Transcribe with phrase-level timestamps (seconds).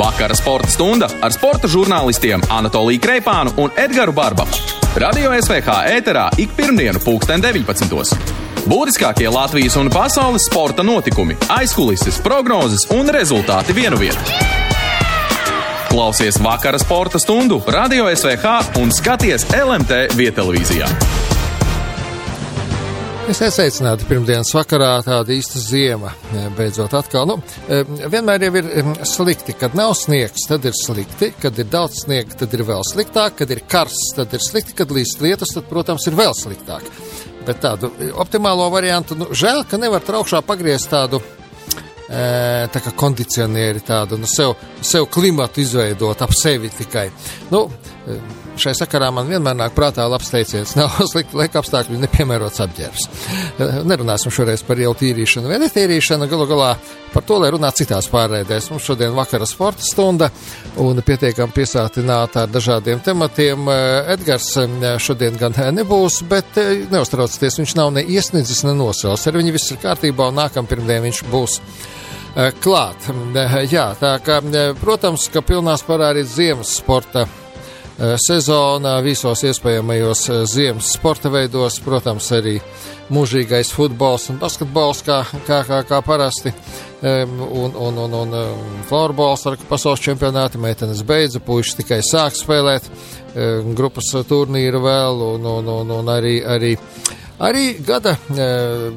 [0.00, 4.62] Vakara sporta stunda ar sporta žurnālistiem Anatoliju Kreipānu un Edgars Barbaku.
[4.96, 8.16] Radio SVH ēterā ik pirmdienu, pulksten 19.
[8.64, 14.24] Būtiskākie Latvijas un pasaules sporta notikumi, aizkulises, prognozes un rezultāti vienu vietu.
[15.90, 21.29] Klausies vakara sporta stundu Radio SVH un skaties LMT vietelevīzijā.
[23.28, 26.10] Es iesveicinātu pirmdienas vakarā tāda īsta ziema.
[26.56, 27.28] Beidzot, atkal.
[27.28, 27.36] Nu,
[28.10, 28.70] vienmēr jau ir
[29.06, 31.30] slikti, kad nav sniegs, tad ir slikti.
[31.40, 33.36] Kad ir daudz sniega, tad ir vēl sliktāk.
[33.42, 34.74] Kad ir karsts, tad ir slikti.
[34.78, 36.88] Kad līst lietus, tad, protams, ir vēl sliktāk.
[37.46, 41.20] Bet tādu optimālo variantu, nu, žēl, ka nevar traukšā pagriezt tādu
[42.10, 47.06] tā kā kondicionieri tādu, nu, sev, sev klimatu izveidot ap sevi tikai.
[47.52, 47.68] Nu,
[48.60, 53.06] šai sakarā man vienmēr nāk prātā labs teiciens, nav slikti laika apstākļi, nepiemērots apģērbs.
[53.88, 56.70] Nerunāsim šoreiz par jau tīrīšanu vai netīrīšanu, galu galā
[57.14, 58.70] par to, lai runā citās pārēdēs.
[58.72, 60.30] Mums šodien vakara sporta stunda
[60.80, 63.70] un pietiekam piesātināta ar dažādiem tematiem.
[64.14, 64.52] Edgars
[65.02, 66.60] šodien gan nebūs, bet
[66.92, 69.26] neuztraucieties, viņš nav ne iesniedzis, ne nosaucis.
[69.26, 71.58] Ar viņu viss ir kārtībā un nākam pirmdien viņš būs
[72.62, 73.10] klāt.
[73.70, 74.40] Jā, tā kā,
[74.80, 77.26] protams, ka pilnā spārā arī ziemas sporta
[78.00, 82.56] sezonā visos iespējamajos ziemas sporta veidos, protams, arī
[83.12, 86.52] mūžīgais futbols un basketbols, kā, kā, kā, kā parasti,
[87.02, 88.34] un, un, un, un
[88.88, 92.88] florbols ar pasaules čempionāti, meitenes beidza, puiši tikai sāk spēlēt,
[93.76, 96.76] grupas turnīru vēl, un, un, un, un arī, arī
[97.40, 98.12] Arī gada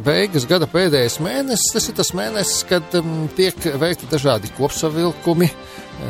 [0.03, 2.95] beigas, gada pēdējais mēnesis, tas ir tas mēnesis, kad
[3.37, 5.47] tiek veikti dažādi kopsavilkumi,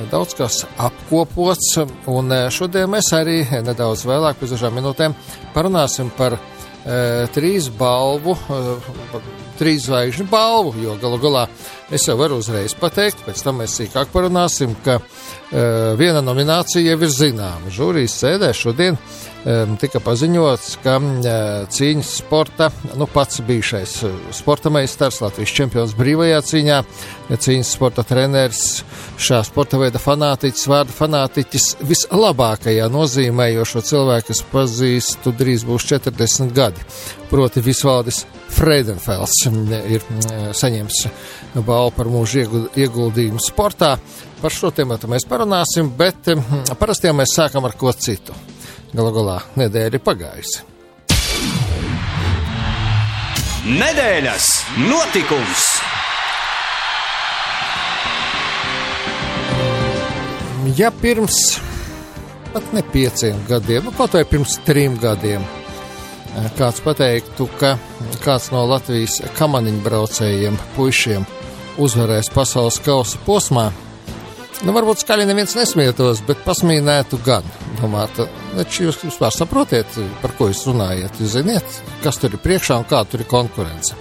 [0.09, 1.75] daudz kas apkopots,
[2.09, 5.13] un šodien mēs arī nedaudz vēlāk, pēc dažām minūtēm,
[5.53, 6.39] parunāsim par
[7.35, 8.33] trīs balvu,
[9.59, 11.43] trīs zvaigžņu balvu, jo galu galā
[11.93, 14.97] es jau varu uzreiz pateikt, pēc tam mēs sīkāk parunāsim, ka
[16.01, 17.69] viena nominācija jau ir zināma.
[17.77, 19.32] Žūrijas sēdē šodien uh,
[19.80, 20.97] tika paziņots, ka
[21.73, 23.95] cīņas sporta, nu pats bijušais
[24.35, 26.78] sporta meistars, Latvijas čempions brīvajā cīņā,
[27.34, 28.84] cīņas sporta treneris,
[29.19, 35.90] šā sporta veida fanātiķis, vārda fanātiķis vislabākajā nozīmē, jo šo cilvēku es pazīstu drīz būs
[35.91, 36.88] 40 gadi.
[37.34, 38.23] Proti Visvaldis
[38.53, 40.03] Freidenfels ir
[40.53, 41.03] saņēmis
[41.66, 42.46] balvu par mūžu
[42.79, 43.96] ieguldījumu sportā.
[44.44, 46.31] Par šo tematu mēs parunāsim, bet
[46.79, 48.35] parasti jau mēs sākam ar ko citu.
[48.93, 50.61] Galu galā nedēļa ir pagājusi.
[53.63, 54.49] Nedēļas
[54.85, 55.67] notikums!
[60.77, 61.39] Ja pirms
[62.53, 65.43] pat ne pieciem gadiem, nu kaut vai pirms trim gadiem,
[66.57, 67.75] kāds pateiktu, ka
[68.23, 71.25] kāds no Latvijas kamaniņu braucējiem, puišiem,
[71.81, 73.71] uzvarēs pasaules kausa posmā,
[74.63, 77.47] Nu, varbūt skaļi neviens nesmietos, bet pasmīnētu gan.
[77.81, 81.19] Domātu, taču jūs vispār saprotiet, par ko jūs runājat.
[81.22, 83.97] Jūs ziniet, kas tur ir priekšā un kāda tur ir konkurence.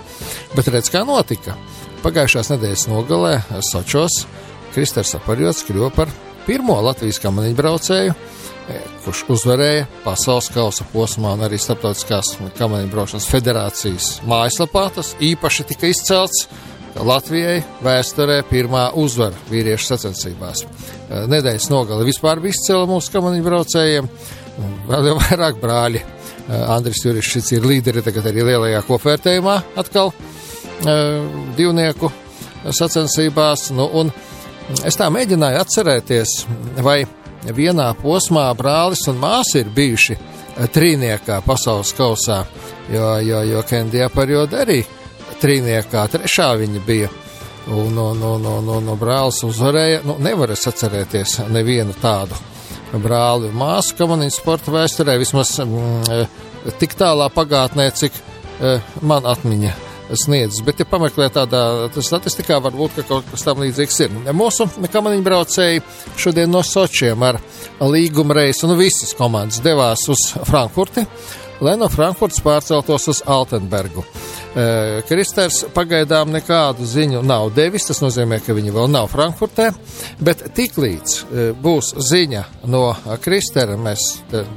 [0.57, 1.57] Bet redz, kā notika.
[2.03, 4.25] Pagājušās nedēļas nogalē Sočos
[4.73, 6.11] Kristers Aparjots kļuva par
[6.47, 13.29] pirmo Latvijas kamaniņu braucēju, e, kurš uzvarēja pasaules kausa posmā un arī starptautiskās kamaniņu braukšanas
[13.31, 14.89] federācijas mājaslapā.
[14.97, 16.47] Tas īpaši tika izcelts
[17.01, 20.65] Latvijai vēsturē pirmā uzvara vīriešu sacensībās.
[20.65, 24.11] Eh, nedēļas nogale vispār bija izcila mūsu kamaniņu braucējiem,
[24.89, 26.03] vēl jau vairāk brāļi.
[26.03, 31.23] Eh, Andris Jurišs ir līderi tagad arī lielajā kopvērtējumā atkal eh,
[31.57, 32.11] divnieku
[32.71, 33.71] sacensībās.
[33.77, 34.13] Nu, un
[34.87, 36.35] es tā mēģināju atcerēties,
[36.83, 37.03] vai
[37.43, 40.19] vienā posmā brālis un māsa ir bijuši
[40.73, 42.43] trīniekā pasaules kausā,
[42.93, 44.83] jo, jo, jo Kendijā par jodu arī
[45.43, 47.11] trīniekā, trešā viņa bija.
[47.63, 50.01] Un, un, un, un, un, un brālis uzvarēja.
[50.03, 52.35] Nu, nevar es atcerēties nevienu tādu
[53.01, 59.73] brāli un māsu kamanīnu sporta vēsturē, vismaz mm, tik tālā pagātnē, cik mm, man atmiņa
[60.19, 60.61] sniedzas.
[60.67, 61.63] Bet, ja pameklē tādā
[61.97, 64.19] statistikā, varbūt kaut kas tam līdzīgs ir.
[64.37, 65.85] Mūsu kamaniņu braucēji
[66.21, 67.41] šodien no Sočiem ar
[67.81, 71.07] līguma reisu, nu visas komandas devās uz Frankfurti
[71.63, 74.03] lai no Frankfurtas pārceltos uz Altenbergu.
[75.09, 79.71] Kristers pagaidām nekādu ziņu nav devis, tas nozīmē, ka viņi vēl nav Frankfurtē,
[80.21, 81.17] bet tiklīdz
[81.63, 82.85] būs ziņa no
[83.25, 84.05] Kristera, mēs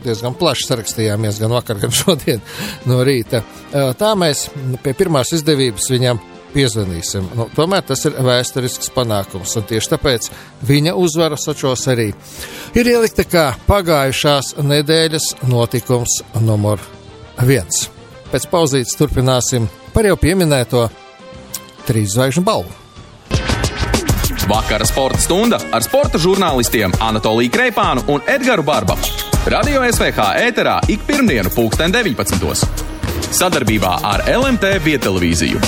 [0.03, 2.43] diezgan plaši sarakstījāmies gan vakar, gan šodien
[2.89, 4.49] no rīta, tā mēs
[4.83, 6.19] pie pirmās izdevības viņam
[6.55, 7.31] piezvanīsim.
[7.35, 10.29] Nu, tomēr tas ir vēsturisks panākums, un tieši tāpēc
[10.67, 12.09] viņa uzvara Sočos arī
[12.75, 16.83] ir ielikta kā pagājušās nedēļas notikums numur
[17.47, 17.87] viens.
[18.31, 20.89] Pēc pauzītes turpināsim par jau pieminēto
[21.87, 22.71] trīs zvaigžņu balvu.
[24.45, 29.07] Vakara sporta stunda ar sporta žurnālistiem Anatoliju Kreipānu un Edgars Barbaku.
[29.49, 32.67] Radio SVH ēterā ik pirmdienu, pulksten 19.
[33.33, 35.59] Sadarbībā ar LMT Vietelevīziju.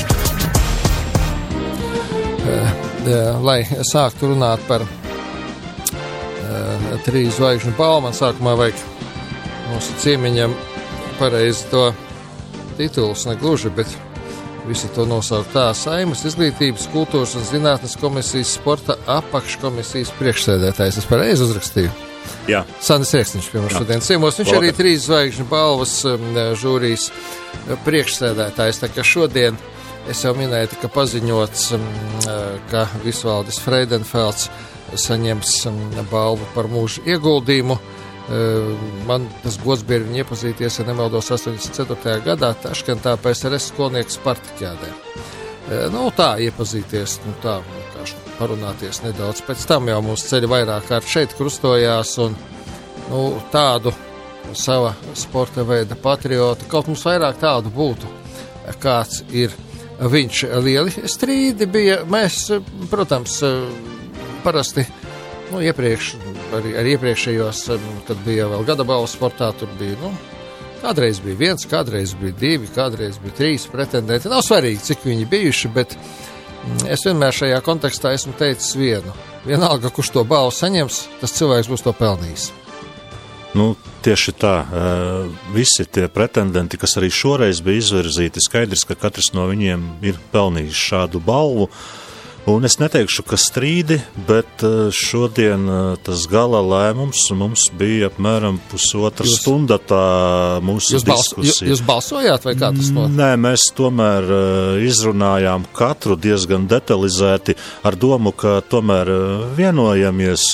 [3.48, 4.90] Lai sāktu runāt par uh,
[7.08, 8.78] trīs zvaigžņu balvu, man sākumā vajag
[9.72, 10.52] mūsu ciemiņam
[11.22, 11.86] pareizi to
[12.78, 13.88] titulus negluži, bet
[14.68, 21.00] Visu to nosaukt tā Saimas izglītības, kultūras un zinātnes komisijas sporta apakškomisijas priekšsēdētājs.
[21.00, 21.94] Es pareizi uzrakstīju.
[22.52, 22.62] Jā.
[22.84, 24.40] Sandis Rēksniņš pie mums šodien ciemos.
[24.40, 26.26] Viņš arī trīs zvaigžņu balvas um,
[26.60, 27.10] žūrijas
[27.88, 28.82] priekšsēdētājs.
[28.84, 29.56] Tā kā šodien
[30.12, 31.88] es jau minēju, ka paziņots, um,
[32.72, 34.50] ka Visvaldis Freidenfelds
[35.00, 35.80] saņems um,
[36.12, 37.80] balvu par mūža ieguldījumu.
[39.08, 42.18] Man tas gods bija viņu iepazīties, ja nemaldos, 84.
[42.26, 44.90] gadā Taškentā PSRS skolnieku Spartakjādē.
[45.94, 49.44] Nu, tā iepazīties, nu, tā vienkārši parunāties nedaudz.
[49.48, 52.36] Pēc tam jau mūsu ceļi vairāk kārt šeit krustojās un
[53.08, 53.96] nu, tādu
[54.56, 58.12] sava sporta veida patriota, kaut mums vairāk tādu būtu,
[58.84, 59.56] kāds ir
[60.00, 60.44] viņš.
[60.64, 62.44] Lieli strīdi bija, mēs,
[62.92, 63.40] protams,
[64.44, 64.84] parasti
[65.52, 66.16] nu, iepriekš
[66.56, 67.62] arī, arī iepriekšējos,
[68.08, 70.12] kad bija vēl gada balvas sportā, tur bija, nu,
[70.84, 74.32] kādreiz bija viens, kādreiz bija divi, kādreiz bija trīs pretendenti.
[74.32, 79.16] Nav svarīgi, cik viņi bijuši, bet mm, es vienmēr šajā kontekstā esmu teicis vienu.
[79.48, 82.50] Vienalga, kurš to balvu saņems, tas cilvēks būs to pelnījis.
[83.58, 83.72] Nu,
[84.06, 84.56] tieši tā,
[85.56, 90.84] visi tie pretendenti, kas arī šoreiz bija izvirzīti, skaidrs, ka katrs no viņiem ir pelnījis
[90.92, 91.72] šādu balvu.
[91.72, 92.07] Uh,
[92.48, 98.62] Un es neteikšu, ka strīdi, bet eh, šodien eh, tas gala lēmums mums bija apmēram
[98.72, 100.04] pusotra jūs, stunda tā
[100.64, 101.44] mūsu jūs diskusija.
[101.44, 103.18] Bals, jūs balsojāt vai kā tas notika?
[103.20, 109.12] Nē, mēs tomēr eh, izrunājām katru diezgan detalizēti ar domu, ka tomēr
[109.60, 110.48] vienojamies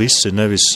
[0.00, 0.70] visi, nevis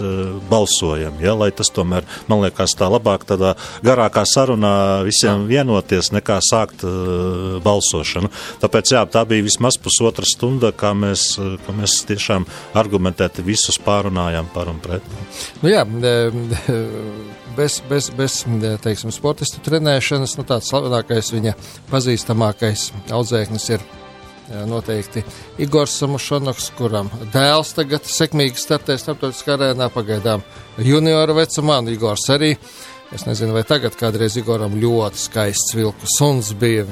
[0.53, 1.17] balsojam.
[1.25, 1.33] Ja?
[1.33, 4.75] Lai tas tomēr, man liekas, tā labāk tādā garākā sarunā
[5.09, 6.85] visiem vienoties nekā sākt
[7.65, 8.29] balsošanu.
[8.61, 13.79] Tāpēc jā, tā bija vismaz pusotra stunda stunda, kā mēs, kā mēs tiešām argumentēti visus
[13.79, 15.07] pārunājām par un pret.
[15.63, 15.85] Nu jā,
[17.57, 18.43] bez, bez, bez
[18.83, 21.55] teiksim, sportistu trenēšanas, nu tāds slavenākais viņa
[21.93, 23.85] pazīstamākais audzēknis ir
[24.67, 25.23] noteikti
[25.63, 30.43] Igors Samušonoks, kuram dēls tagad sekmīgi startē starptautiskā arēnā pagaidām
[30.83, 32.57] junioru vecumā, un Igors arī.
[33.13, 36.89] Es nezinu, vai tagad kādreiz Igoram ļoti skaists vilku suns bija.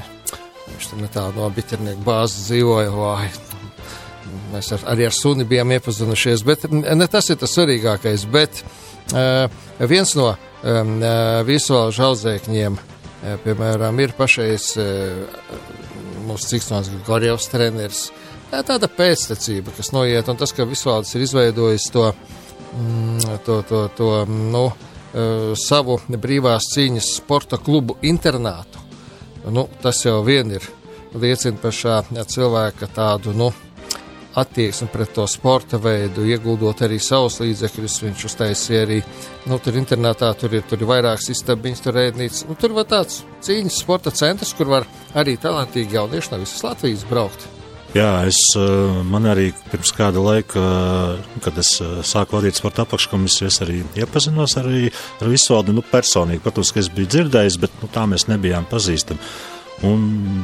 [0.74, 2.92] Viņš tur netālu no biķernieku bāzes dzīvoja.
[2.94, 3.28] Vai.
[4.52, 8.26] Mēs ar, arī ar suni bijām iepazinušies, bet ne tas ir tas svarīgākais.
[8.30, 9.46] Bet uh,
[9.90, 10.96] viens no um,
[11.48, 15.56] visuālu žaudzēkņiem, uh, piemēram, ir pašais uh,
[16.28, 18.08] mūsu Ciksons Gorjevs treneris.
[18.50, 22.08] Tā tāda pēctecība, kas noiet, un tas, ka visuāls ir izveidojis to,
[22.74, 24.68] mm, to, to, to nu,
[25.58, 28.89] savu brīvās cīņas sporta klubu internātu
[29.48, 30.66] Nu, tas jau vien ir
[31.16, 33.50] liecina par šā cilvēka tādu, nu,
[34.34, 38.00] attieksmi pret to sporta veidu, ieguldot arī savus līdzekļus.
[38.06, 38.98] Viņš uztaisīja arī,
[39.50, 42.44] nu, tur internetā tur ir, tur ir vairākas istabiņas, tur rēdnīcas.
[42.48, 44.86] Nu, tur var tāds cīņas sporta centrs, kur var
[45.18, 47.48] arī talantīgi jaunieši no visas Latvijas braukt.
[47.90, 50.60] Jā, es, eh, man arī pirms kāda laika,
[51.42, 56.44] kad es eh, sāku vadīt sporta apakškomisiju, es arī iepazinos arī ar Visvaldi nu, personīgi.
[56.44, 59.18] Protams, ka es biju dzirdējis, bet nu, tā mēs nebijām pazīstami.
[59.88, 60.02] Un,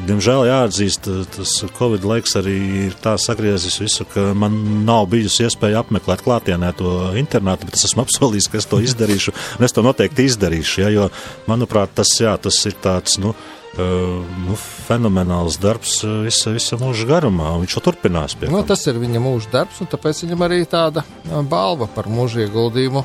[0.08, 1.06] diemžēl jāatzīst,
[1.36, 2.56] tas Covid laiks arī
[2.86, 4.56] ir tā sagriezis visu, ka man
[4.88, 9.36] nav bijusi iespēja apmeklēt klātienē to internātu, bet es esmu apsolījis, ka es to izdarīšu,
[9.60, 11.06] un es to noteikti izdarīšu, ja, jo,
[11.46, 13.36] manuprāt, tas, jā, tas ir tāds, nu,
[13.78, 14.56] nu,
[14.86, 17.52] fenomenāls darbs visa, visa mūža garumā.
[17.62, 18.36] Viņš to turpinās.
[18.48, 21.04] Nu, tas ir viņa mūža darbs, un tāpēc viņam arī tāda
[21.50, 23.04] balva par mūža ieguldījumu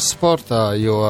[0.00, 0.70] sportā.
[0.80, 1.00] Jo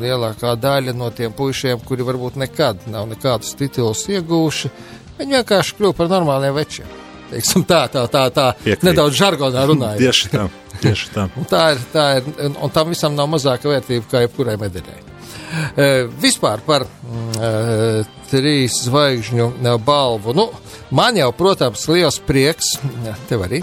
[0.00, 4.70] lielākā daļa no tiem puišiem, kuri varbūt nekad nav nekādus titulus iegūši,
[5.18, 6.96] viņi vienkārši kļuva par normāliem večiem.
[7.28, 8.86] Teiksim, tā, tā, tā, tā Piekrīt.
[8.88, 10.00] nedaudz žargonā runājot.
[10.00, 10.46] tieši tā.
[10.80, 11.26] Tieši tā.
[11.36, 15.07] un tā ir, tā ir, un tam visam nav mazāka vērtība kā jebkurai medaļai.
[16.22, 16.84] Vispār par
[18.28, 19.50] trīs zvaigžņu
[19.84, 20.34] balvu.
[20.36, 20.48] Nu,
[20.94, 22.76] man jau, protams, liels prieks,
[23.30, 23.62] tev arī,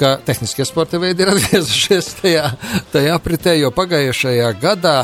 [0.00, 2.46] ka tehniskie sporta veidi ir atgriezušies tajā,
[2.92, 4.96] tajā apritē, jo pagājušajā gadā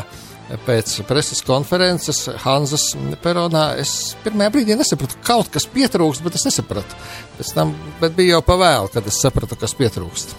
[0.65, 2.89] pēc preses konferences Hanzas
[3.23, 6.99] peronā es pirmajā brīdī nesapratu, kaut kas pietrūkst, bet es nesapratu.
[7.37, 7.73] Pēc tam
[8.03, 10.35] bija jau pavēlu, kad es sapratu, kas pietrūkst.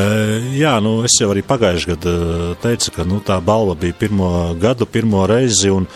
[0.62, 2.18] Jā, nu es jau arī pagājušajā gadā
[2.64, 4.28] teicu, ka nu, tā balva bija pirmo
[4.60, 5.72] gadu, pirmo reizi.
[5.72, 5.88] Un,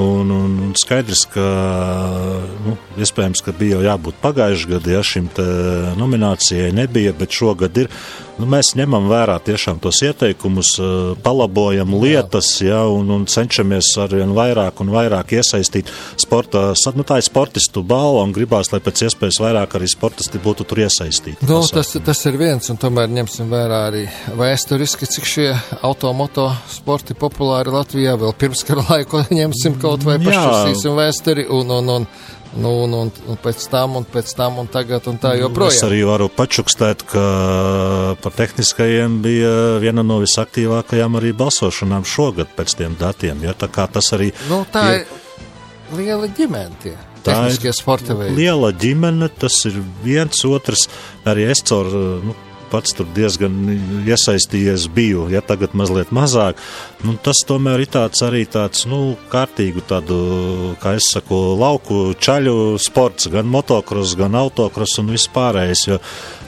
[0.00, 1.42] Un, un, un skaidrs, ka
[2.64, 5.26] nu, iespējams, ka bija jau jābūt pagājušajā gadā, ja šim
[5.98, 7.90] nominācijai nebija, bet šogad ir.
[8.40, 10.72] Nu, mēs ņemam vērā tiešām tos ieteikumus,
[11.20, 16.70] palabojam lietas ja, un, un cenšamies arvien vairāk un vairāk iesaistīt sporta.
[16.96, 20.80] Nu, tā ir sportistu balva un gribās, lai pēc iespējas vairāk arī sportisti būtu tur
[20.86, 21.44] iesaistīti.
[21.50, 24.06] Nu, tas, tas ir viens, un tomēr ņemsim vērā arī
[24.40, 25.48] vēsturiski, cik šie
[25.84, 31.96] automoto sporti populāri Latvijā vēl pirms kara laiku ņemsim kaut vai pašķirstīsim vēsturi un, un,
[31.98, 32.08] un
[32.58, 35.70] Nu, un, un, un pēc tam, un pēc tam, un tagad, un tā joprojām.
[35.70, 37.24] Es arī varu pačukstēt, ka
[38.22, 39.52] par tehniskajiem bija
[39.82, 43.44] viena no visaktīvākajām arī balsošanām šogad pēc tiem datiem.
[43.46, 43.54] Ja?
[43.54, 44.32] Tā kā tas arī.
[44.50, 46.82] Nu, tā ir, ir liela ģimene.
[46.82, 46.96] Tie.
[47.22, 50.88] Tā ir liela ģimene, tas ir viens otrs.
[51.28, 51.90] Arī es caur
[52.24, 52.34] nu,
[52.70, 53.56] pats tur diezgan
[54.06, 56.60] iesaistījies biju, ja tagad mazliet mazāk.
[57.04, 60.20] Nu, tas tomēr ir tāds arī tāds, nu, kārtīgu tādu,
[60.82, 66.00] kā es saku, lauku čaļu sports, gan motocross, gan autocross un vispārējais, jo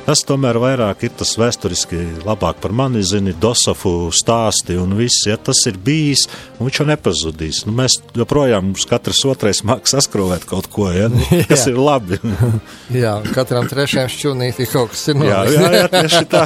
[0.02, 5.36] Tas tomēr vairāk ir tas vēsturiski labāk par mani zini, Dosofu stāsti un viss, ja
[5.38, 6.24] tas ir bijis,
[6.56, 7.60] un viņš jau nepazudīs.
[7.68, 12.18] Nu, mēs joprojām mums katrs otrais māk saskrovēt kaut ko, ja, nu, kas ir labi.
[13.02, 15.54] jā, katram trešajam šķūnītī kaut kas ir noticis.
[15.54, 16.44] jā, jā, jā, tieši tā.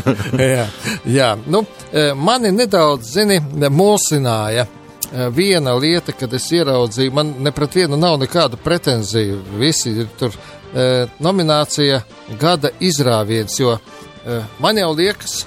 [0.58, 0.68] jā,
[1.08, 3.40] jā, nu, e, mani nedaudz, zini,
[3.72, 9.40] mulsināja e, viena lieta, kad es ieraudzīju, man ne pret vienu nav nekādu pretenziju.
[9.56, 10.36] Visi ir tur
[11.24, 12.02] nominācija
[12.40, 15.46] Gada izrāviens, jo e, man jau liekas,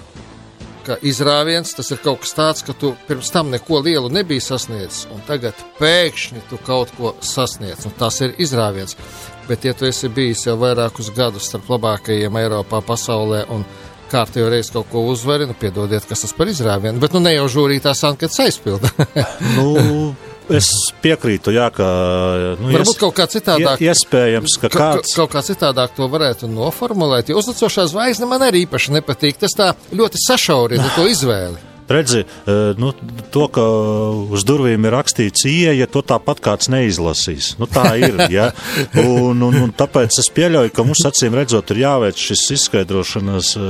[0.85, 5.05] ka izrāviens tas ir kaut kas tāds, ka tu pirms tam neko lielu nebija sasniedzis,
[5.13, 8.97] un tagad pēkšņi tu kaut ko sasniedz, un tas ir izrāviens.
[9.47, 13.65] Bet, ja tu esi bijis jau vairākus gadus starp labākajiem Eiropā, pasaulē, un
[14.11, 17.47] kārtējo reizi kaut ko uzvari, nu, piedodiet, kas tas par izrāvienu, bet nu ne jau
[17.57, 18.91] žūrītās anketas aizpilda.
[19.57, 20.13] nu,
[20.49, 20.69] Es
[21.03, 21.87] piekrītu, jā, ka.
[22.59, 23.81] Nu, Varbūt ies, kaut kā citādāk.
[23.85, 25.15] Iespējams, ka kāds.
[25.17, 27.31] Kaut kā citādāk to varētu noformulēt.
[27.31, 29.39] Jo uzlicošā zvaigzne man arī īpaši nepatīk.
[29.41, 31.69] Tas tā ļoti sašaurina to izvēli.
[31.91, 32.93] Redzi, e, nu,
[33.31, 33.63] to, ka
[34.31, 37.55] uz durvīm ir rakstīts ieeja, to tāpat kāds neizlasīs.
[37.59, 38.15] Nu, tā ir.
[38.31, 38.51] Ja?
[39.01, 43.65] Un, un, un tāpēc es pieļauju, ka mums acīm redzot ir jāveic šis izskaidrošanas e,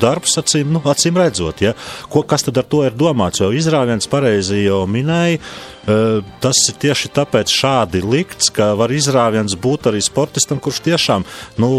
[0.00, 1.64] darbs, acīm, nu, acīm redzot.
[1.64, 1.74] Ja?
[2.12, 3.42] Ko, kas tad ar to ir domāts?
[3.42, 5.42] Jo izrāviens pareizi jau minēja.
[5.84, 11.26] Tas ir tieši tāpēc šādi likts, ka var izrāviens būt arī sportistam, kurš tiešām
[11.60, 11.70] nu,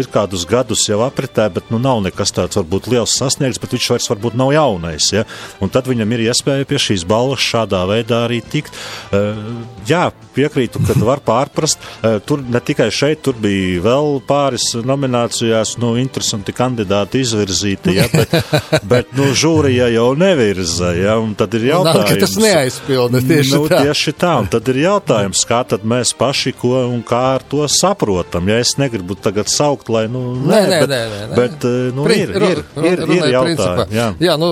[0.00, 3.90] ir kādus gadus jau apritē, bet nu, nav nekas tāds varbūt liels sasniegts, bet viņš
[3.94, 5.10] vairs varbūt nav jaunais.
[5.14, 5.22] Ja?
[5.62, 8.74] Un tad viņam ir iespēja pie šīs balvas šādā veidā arī tikt.
[9.86, 11.82] Jā, piekrītu, ka var pārprast.
[12.26, 18.34] Tur ne tikai šeit, tur bija vēl pāris nominācijās, nu, interesanti kandidāti izvirzīti, ja, bet,
[18.92, 22.10] bet nu, žūrija jau nevirza, ja, un tad ir jautājums.
[22.10, 23.80] Nā, tas neaizpilda tieši nu, tā.
[23.86, 27.64] Tieši tā, un tad ir jautājums, kā tad mēs paši ko un kā ar to
[27.70, 28.48] saprotam.
[28.50, 31.36] Ja es negribu tagad saukt, lai, nu, nē, nē, bet, nē, nē, nē.
[31.36, 32.62] bet nu, Prin, ir, ir,
[32.92, 33.86] ir, ir, jautājumi.
[33.96, 34.08] Jā.
[34.28, 34.50] jā, nu,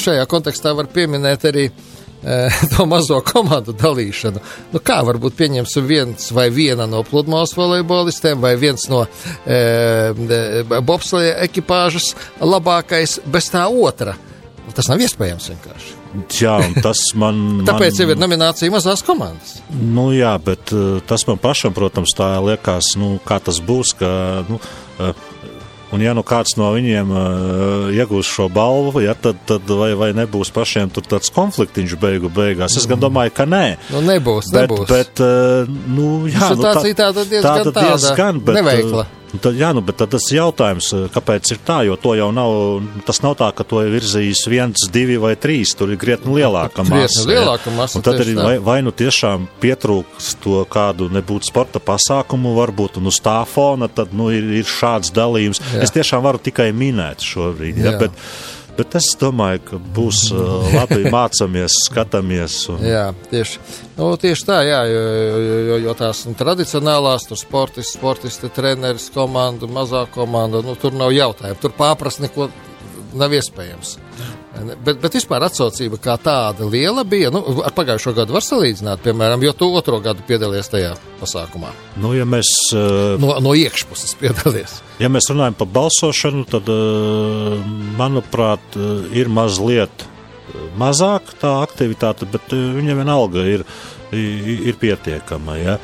[0.00, 2.38] šajā kontekstā var pieminēt arī e,
[2.74, 4.42] to mazo komandu dalīšanu.
[4.74, 9.04] Nu, kā varbūt pieņemsim viens vai viena no pludmales volejbolistiem vai viens no
[9.46, 9.60] e,
[10.78, 14.16] bobsleja ekipāžas labākais bez tā otra.
[14.76, 15.97] Tas nav iespējams vienkārši.
[16.40, 17.64] Jā, tas man.
[17.68, 19.58] Tāpēc man, jau ir nominācija mazās komandas.
[19.72, 23.94] Nu, jā, bet uh, tas man pašam, protams, tā liekas, nu, kā tas būs.
[23.98, 24.10] Ka,
[24.48, 24.60] nu,
[24.98, 25.26] uh,
[25.88, 30.10] Un, ja nu kāds no viņiem uh, iegūs šo balvu, ja, tad, tad vai, vai
[30.16, 32.76] nebūs pašiem tur tāds konfliktiņš beigu beigās?
[32.76, 33.62] Es gan domāju, ka nē.
[33.94, 34.84] Nu, nebūs, bet, nebūs.
[34.90, 39.06] Bet, uh, nu, jā, nu, tā, tā, diezgan tāda diezgan, bet, neveikla.
[39.06, 43.20] Uh, Tad, jā, nu, bet tas jautājums, kāpēc ir tā, jo to jau nav, tas
[43.20, 47.26] nav tā, ka to ir virzījis viens, divi vai trīs, tur ir krietni lielāka masa.
[47.28, 53.00] Lielāka masa tad arī vai, vai nu tiešām pietrūks to kādu nebūtu sporta pasākumu, varbūt,
[53.02, 55.60] un uz tā fona tad, nu, ir, ir šāds dalījums.
[55.74, 55.84] Jā.
[55.84, 58.16] Es tiešām varu tikai minēt šobrīd, ja, bet,
[58.78, 60.28] Bet es domāju, ka būs
[60.70, 62.60] labi mācāmies, skatāmies.
[62.70, 62.84] Un...
[62.86, 63.58] Jā, tieši,
[63.96, 69.08] nu, tieši tā, jā, jo, jo, jo, jo tās nu, tradicionālās, tur sportisti, sportisti, treneris,
[69.14, 71.58] komanda, mazā komanda, nu, tur nav jautājumu.
[71.64, 72.46] Tur pārprast neko
[73.18, 73.96] nav iespējams.
[74.56, 77.30] Bet, bet vispār atsaucība kā tāda liela bija.
[77.34, 81.70] Nu, ar pagājušo gadu var salīdzināt, piemēram, jo tu otro gadu piedalies tajā pasākumā.
[82.00, 84.80] Nu, ja mēs, uh, no, no iekšpuses piedalies.
[84.98, 87.60] Ja mēs runājam par balsošanu, tad, uh,
[88.00, 90.08] manuprāt, uh, ir mazliet
[90.80, 93.62] mazāk tā aktivitāte, bet viņa vienalga ir,
[94.10, 95.58] ir pietiekama.
[95.60, 95.76] Ja?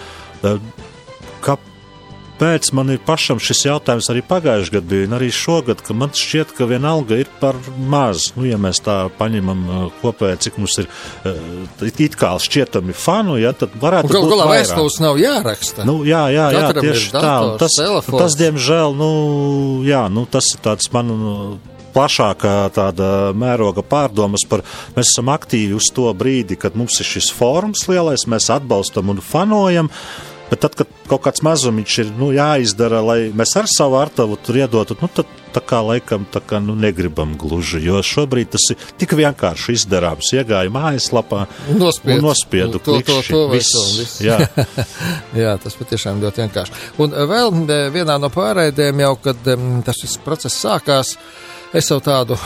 [2.44, 5.94] Kā kāpēc man ir pašam šis jautājums arī pagājušajā gadā bija, un arī šogad, ka
[5.96, 7.56] man šķiet, ka vienalga ir par
[7.88, 8.26] maz.
[8.36, 10.90] Nu, ja mēs tā paņemam uh, kopēji, cik mums ir
[11.24, 14.60] uh, it kā šķietami fanu, ja, tad varētu Galu būt galā vairāk.
[14.60, 15.86] vēstules nav jāraksta.
[15.88, 17.22] Nu, jā, jā, jā Katram tieši tā.
[17.24, 18.20] dators, Un Tas, telefons.
[18.20, 19.08] tas, diemžēl, nu,
[19.88, 21.32] jā, nu, tas ir tāds man nu,
[21.96, 24.66] plašākā tāda mēroga pārdomas par,
[24.98, 29.24] mēs esam aktīvi uz to brīdi, kad mums ir šis fórums lielais, mēs atbalstam un
[29.24, 29.88] fanojam.
[30.50, 34.58] Bet tad, kad kaut kāds mazumiņš ir nu, jāizdara, lai mēs ar savu artavu tur
[34.60, 37.80] iedotu, nu, tad tā kā laikam tā kā, nu, negribam gluži.
[37.86, 40.32] Jo šobrīd tas ir tik vienkārši izdarāms.
[40.36, 41.46] Iegāju mājaslapā
[41.78, 42.18] Nospied.
[42.18, 43.32] un nospiedu To, to, klikšķi.
[43.32, 43.72] to vai Viss.
[43.72, 44.18] to, viss.
[44.24, 44.38] Jā.
[45.44, 46.76] Jā, tas patiešām ļoti vienkārši.
[47.00, 51.14] Un eh, vēl eh, vienā no pārraidēm, jau kad em, tas šis process sākās,
[51.72, 52.36] es jau tādu.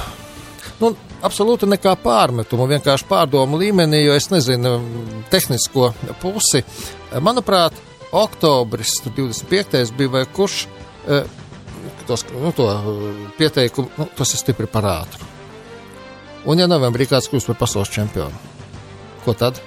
[0.78, 0.93] Nu,
[1.26, 4.76] absolūti nekā pārmetumu, vienkārši pārdomu līmenī, jo es nezinu
[5.33, 5.90] tehnisko
[6.23, 6.62] pusi.
[7.25, 7.75] Manuprāt,
[8.12, 9.92] oktobris, tur 25.
[9.96, 10.66] bija vai kurš
[11.08, 11.22] eh,
[12.06, 15.26] tos, nu, to eh, pieteikumu, nu, tas ir stipri par ātru.
[16.48, 18.46] Un ja novembrī kāds kļūst par pasaules čempionu,
[19.24, 19.58] ko tad?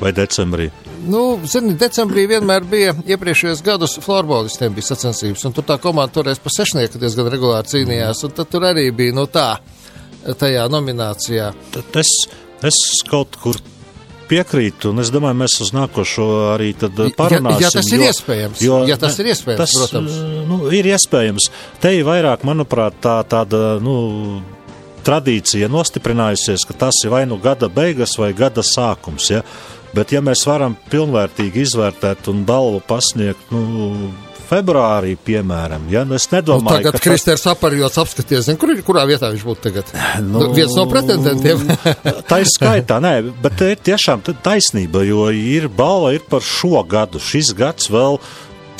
[0.00, 0.70] Vai decembrī?
[1.02, 6.40] Nu, zini, decembrī vienmēr bija iepriekšējos gados florbolistiem bija sacensības, un tur tā komanda toreiz
[6.42, 9.48] pa sešnieku diezgan regulāri cīnījās, un tad tur arī bija, nu tā,
[10.38, 11.50] tajā nominācijā.
[11.74, 12.12] Tad es,
[12.66, 13.58] es kaut kur
[14.32, 17.60] piekrītu, un es domāju, mēs uz nākošo arī tad Ja- parunāsim.
[17.66, 20.16] ja tas ir iespējams, ja tas ir iespējams, protams.
[20.48, 21.50] Nu, ir iespējams.
[21.84, 24.40] Te ir vairāk, manuprāt, tā tāda, nu,
[25.04, 29.42] tradīcija nostiprinājusies, ka tas ir vai nu gada beigas vai gada sākums, ja?
[29.92, 34.12] Bet ja mēs varam pilnvērtīgi izvērtēt un balvu pasniegt, nu,
[34.52, 38.74] februārī, piemēram, ja, nu, es Nu, nedomāju, tagad ka tas- Kristers aparjots apskaties, zin, kur,
[38.76, 39.92] ir- kurā vietā viņš būtu tagad?
[40.28, 41.64] Nu, viens no pretendentiem.
[42.30, 46.84] Tā ir skaitā, nē, bet ir tiešām ta- taisnība, jo ir balva ir par šo
[46.86, 47.18] gadu.
[47.22, 48.20] Šis gads vēl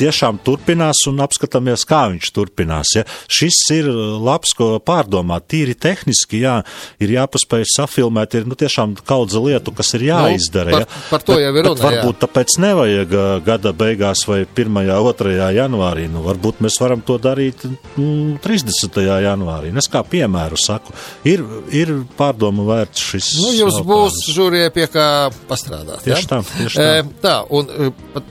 [0.02, 2.94] tiešām turpinās un apskatāmies, kā viņš turpinās.
[2.99, 3.04] Ja.
[3.30, 5.49] Šis ir uh, labs, ko pārdomāt.
[5.52, 6.59] Tīri tehniski, jā,
[7.02, 10.76] ir jāpaspēj safilmēt, ir nu, tiešām kaudze lietu, kas ir jāizdara.
[10.76, 11.02] par- ja.
[11.11, 14.80] par to jau ir Bet- runa, bet Varbūt tāpēc nevajag uh, gada beigās vai 1.
[14.82, 15.35] 2.
[15.59, 16.09] janvārī.
[16.11, 19.00] Nu, varbūt mēs varam to darīt mm, 30.
[19.26, 19.73] janvārī.
[19.78, 20.94] Es kā piemēru saku,
[21.28, 21.44] ir,
[21.75, 23.30] ir pārdomu vērts šis.
[23.43, 25.06] Nu, jums būs žūrijai pie kā
[25.50, 26.02] pastrādāt.
[26.06, 26.30] Tieši ja?
[26.30, 26.88] tā, tieši tā.
[27.00, 27.91] E, tā, un e,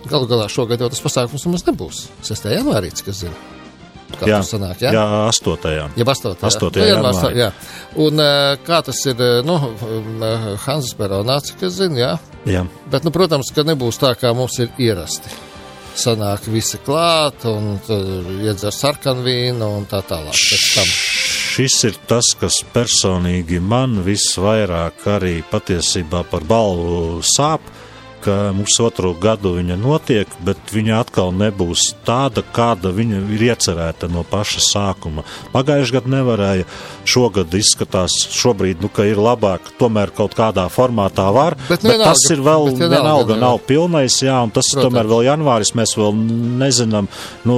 [0.10, 2.06] galu galā šogad jau tas pasākums mums nebūs.
[2.28, 2.48] 6.
[2.58, 3.36] janvārī, cik es zinu.
[4.12, 4.90] Kā Jā, tas sanāk, jā?
[4.92, 5.70] jā, 8.
[5.72, 6.34] Ja 8.
[6.44, 6.66] 8.
[6.76, 7.38] Nu, janvārs, janvārī.
[7.40, 7.52] jā.
[8.04, 8.32] Un e,
[8.68, 10.32] kā tas ir, e, nu, e,
[10.66, 12.12] Hanzas Peronā, cik es zinu, jā.
[12.50, 12.66] Jā.
[12.92, 15.32] Bet, nu, protams, ka nebūs tā, kā mums ir ierasti.
[16.02, 17.78] Sanāk visi klāt, un
[18.44, 20.36] iedzer sarkanvīnu un tā tālāk.
[20.36, 20.92] Pēc tam.
[21.52, 27.64] Šis ir tas, kas personīgi man visvairāk arī patiesībā par balvu sāp,
[28.24, 34.10] ka mums otro gadu viņa notiek, bet viņa atkal nebūs tāda, kāda viņa ir iecerēta
[34.12, 35.26] no paša sākuma.
[35.56, 36.68] Pagājušajā gadā nevarēja,
[37.10, 41.90] šogad izskatās, šobrīd, nu, ka ir labāk, tomēr kaut kādā formātā var, Bet bet, bet
[41.90, 44.88] vienalga, tas ir vēl vienalga, vienalga, nav pilnais, jā, un tas Protams.
[44.88, 46.16] tomēr vēl janvāris, mēs vēl
[46.62, 47.10] nezinām,
[47.50, 47.58] nu,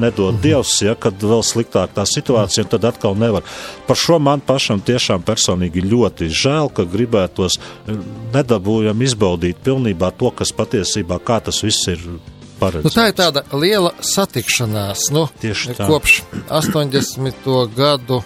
[0.00, 3.44] nedod Dievs, ja, kad vēl sliktāk tā situācija, tad atkal nevar.
[3.88, 7.98] Par šo man pašam tiešām personīgi ļoti žēl, ka gribētos eh,
[8.34, 12.94] nedabūjam izbaudīt pilnībā to, kas patiesībā kā tas viss ir Nu, paredzēts.
[12.96, 15.08] tā ir tāda liela satikšanās.
[15.12, 15.88] Nu, Tieši tā.
[15.90, 17.48] Kopš 80.
[17.76, 18.22] gadu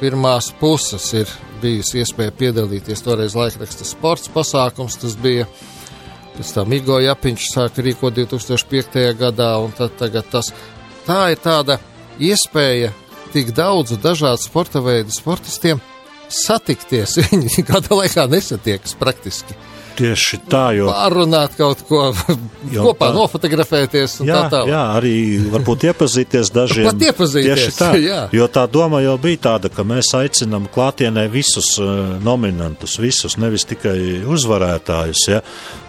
[0.00, 1.30] pirmās puses ir
[1.62, 3.00] bijusi iespēja piedalīties.
[3.06, 5.46] Toreiz laikraksta sports pasākums tas bija.
[6.38, 9.00] Pēc tam Igo Japiņš sāka rīkot 2005.
[9.18, 10.52] gadā, un tad tagad tas.
[11.02, 11.80] Tā ir tāda
[12.22, 12.92] iespēja
[13.32, 15.80] tik daudzu dažādu sporta veidu sportistiem
[16.30, 17.16] satikties.
[17.32, 19.56] Viņi gada laikā nesatiekas praktiski.
[19.98, 22.12] Tieši tā, jo Pārunāt kaut ko,
[22.74, 24.70] Jo kopā tā- nofotografēties un Jā, tā tālāk.
[24.70, 25.14] jā, arī
[25.50, 26.86] varbūt iepazīties dažiem.
[26.90, 28.20] Pat iepazīties, Tieši tā, jā.
[28.34, 33.66] jo tā doma jau bija tāda, ka mēs aicinām klātienē visus uh, nominantus, visus, nevis
[33.70, 33.96] tikai
[34.28, 35.24] uzvarētājus.
[35.32, 35.40] Ja?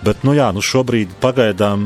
[0.06, 1.84] Bet, nu jā, nu šobrīd pagaidām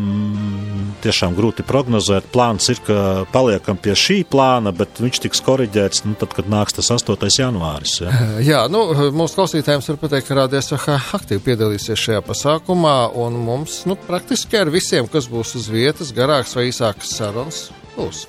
[1.03, 2.27] tiešām grūti prognozēt.
[2.33, 2.97] Plāns ir, ka
[3.33, 7.17] paliekam pie šī plāna, bet viņš tiks koriģēts, nu tad, kad nāks tas 8.
[7.39, 7.97] janvāris.
[8.03, 8.13] Ja?
[8.43, 13.97] Jā, nu, mūsu klausītājiem var pateikt, ka VH aktīvi piedalīsies šajā pasākumā, un mums, nu,
[14.07, 18.27] praktiski ar visiem, kas būs uz vietas, garāks vai īsāks sarunas, būs.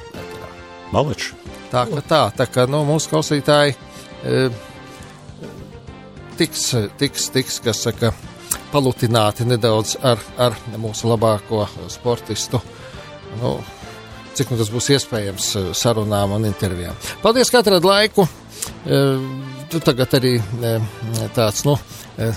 [0.95, 1.35] Maleči.
[1.73, 4.45] Tā ka tā, tā ka, nu, mūsu klausītāji e,
[6.39, 6.69] tiks,
[7.01, 8.13] tiks, tiks, kas saka,
[8.73, 12.63] palutināti nedaudz ar, ar mūsu labāko sportistu.
[13.41, 13.57] Nu,
[14.35, 16.95] cik nu tas būs iespējams sarunām un intervijām.
[17.23, 18.29] Paldies, ka atradāt laiku!
[18.85, 19.44] Tu
[19.83, 20.73] tagad arī e,
[21.35, 21.75] tāds, nu,
[22.21, 22.29] e,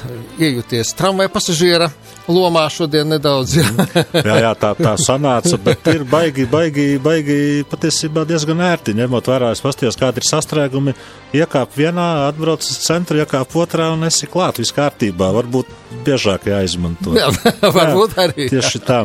[0.47, 1.89] iejūties tramvai pasažiera
[2.31, 3.57] lomā šodien nedaudz.
[3.59, 3.67] Jā,
[4.15, 7.37] jā, jā tā, tā sanāca, bet ir baigi, baigi, baigi
[7.69, 10.95] patiesībā diezgan ērti, ņemot vērā, es pastījos, kādi ir sastrēgumi,
[11.37, 15.71] iekāp vienā, atbrauc uz centru, iekāp otrā un esi klāt, viss kārtībā, varbūt
[16.07, 17.15] biežāk jāizmanto.
[17.17, 17.29] Jā,
[17.79, 18.51] varbūt jā, arī.
[18.53, 19.03] Tieši tā.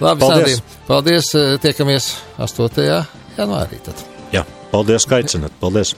[0.00, 0.58] Labi, paldies.
[0.58, 1.32] Sandī, paldies,
[1.64, 2.12] tiekamies
[2.48, 2.92] 8.
[3.38, 4.06] janvārī tad.
[4.34, 5.94] Jā, paldies, ka aicinat, paldies.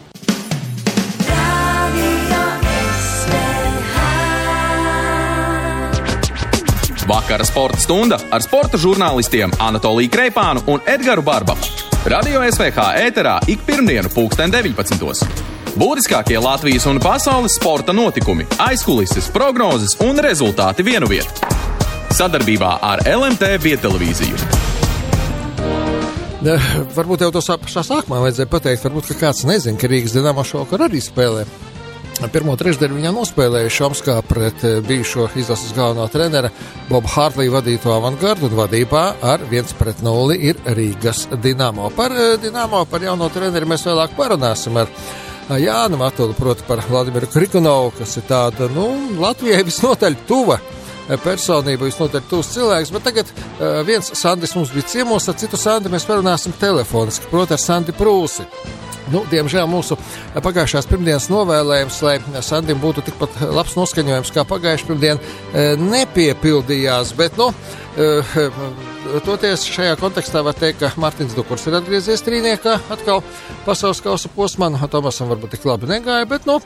[7.08, 11.70] Vakara sporta stunda ar sporta žurnālistiem Anatoliju Kreipānu un Edgars Barbaku.
[12.12, 15.24] Radio SVH ēterā ik pirmdienu, pulksten 19.
[15.80, 21.48] Būtiskākie Latvijas un pasaules sporta notikumi, aizkulises, prognozes un rezultāti vienu vietu.
[22.12, 24.42] Sadarbībā ar LMT Vietelevīziju.
[26.44, 26.58] Ne,
[26.92, 31.00] varbūt jau to pašā sākumā vajadzēja pateikt, varbūt kāds nezina, ka Rīgas Dienāmo šovakar arī
[31.00, 31.48] spēlē
[32.26, 36.50] Pirmo trešdaļu viņam nospēlēja Šomskā pret eh, bijušo izlases galveno treneru
[36.88, 41.92] Bobu Hārtliju vadīto avangardu un vadībā ar 1 pret 0 ir Rīgas Dinamo.
[41.94, 46.83] Par eh, Dinamo, par jauno treneru mēs vēlāk parunāsim ar eh, Jānu Matulu, proti par
[46.88, 48.88] Vladimiru Krikunovu, kas ir tāda, nu,
[49.22, 50.59] Latvijai visnotaļ tuva
[51.22, 53.31] personība, visnotaļ tūs cilvēks, bet tagad
[53.88, 58.44] viens Sandis mums bija ciemos, ar citu Sandi mēs parunāsim telefoniski, proti ar Sandi Prūsi.
[59.12, 59.96] Nu, diemžēl mūsu
[60.44, 65.20] pagājušās pirmdienas novēlējums, lai Sandim būtu tikpat labs noskaņojums kā pagājušā pirmdiena,
[65.52, 67.14] e, nepiepildījās.
[67.16, 67.50] Bet, nu,
[67.96, 68.10] e,
[69.26, 73.22] toties šajā kontekstā var teikt, ka Mārtiņš Dukurs ir atgriezies trīniekā atkal
[73.66, 74.70] pasaules kausa posmā.
[74.72, 76.58] Nu, Tomasam varbūt tik labi negāja, bet, nu,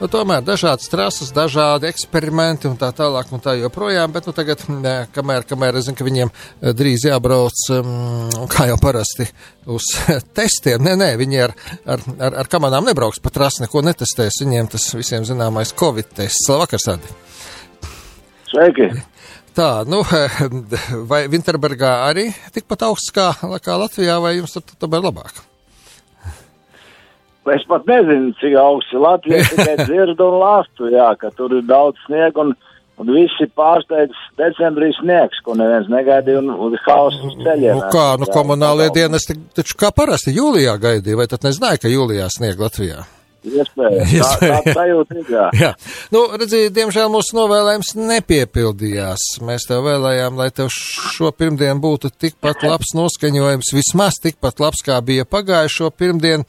[0.00, 4.14] nu tomēr dažādas trases, dažādi eksperimenti un tā tālāk un tā joprojām.
[4.14, 4.64] Bet, nu, tagad,
[5.14, 6.32] kamēr, kamēr es zinu, ka viņiem
[6.78, 7.92] drīz jābrauc, um,
[8.52, 9.28] kā jau parasti,
[9.68, 9.90] uz
[10.38, 14.42] testiem, nē, nē, viņi ar, ar, ar, ar kamerām nebrauks pa trasi, neko netestēs.
[14.44, 16.50] Viņiem tas visiem zināmais Covid tests.
[16.52, 17.16] Labvakar, Sadi!
[18.48, 18.92] Sveiki!
[19.58, 20.04] Tā, nu,
[21.10, 23.32] vai Vinterbergā arī tikpat augsts kā,
[23.64, 25.42] kā Latvijā, vai jums tad tomēr labāk?
[27.48, 31.98] Es pat nezinu, cik augsts Latvija, tikai dzirdu un lāstu, jā, ka tur ir daudz
[32.04, 32.54] sniega un,
[33.02, 37.80] un visi pārsteidz decembrī sniegs, ko neviens negaidīja un, un hauss uz ceļiem.
[37.80, 42.30] Nu kā, nu komunālie dienas taču kā parasti jūlijā gaidīja, vai tad nezināja, ka jūlijā
[42.36, 43.08] snieg Latvijā?
[43.46, 44.32] Iespējams.
[44.40, 45.44] Tā, tā sajūta ir, jā.
[45.54, 45.70] jā.
[46.14, 49.28] Nu, redziet, diemžēl mūsu novēlējums nepiepildījās.
[49.46, 54.98] Mēs tev vēlējām, lai tev šo pirmdienu būtu tikpat labs noskaņojums, vismaz tikpat labs, kā
[55.06, 56.46] bija pagājušo pirmdienu.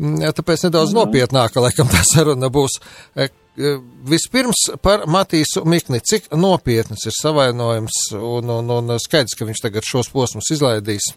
[0.00, 1.02] Mm, tāpēc nedaudz mm.
[1.02, 2.78] nopietnāka, laikam, tā saruna būs.
[3.12, 3.74] E, e,
[4.08, 6.00] vispirms par Matīsu Mikni.
[6.00, 11.12] Cik nopietnas ir savainojums un, un, un skaidrs, ka viņš tagad šos posmus izlaidīs?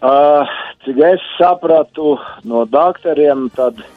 [0.00, 0.46] Uh,
[0.84, 2.14] cik es sapratu
[2.48, 3.88] no doktoriem, tad uh,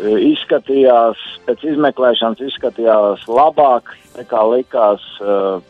[0.00, 5.60] izskatījās, pēc izmeklēšanas izskatījās labāk nekā likās, uh,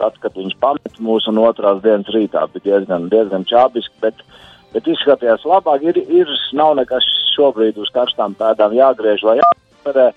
[0.00, 2.46] tad, kad viņš pamet mūsu un otrās dienas rītā.
[2.54, 4.24] Bija diezgan, diezgan čābiski, bet,
[4.74, 5.84] bet izskatījās labāk.
[5.84, 10.10] Ir, ir, nav nekas šobrīd uz karstām pēdām jāgriež vai jāpērē.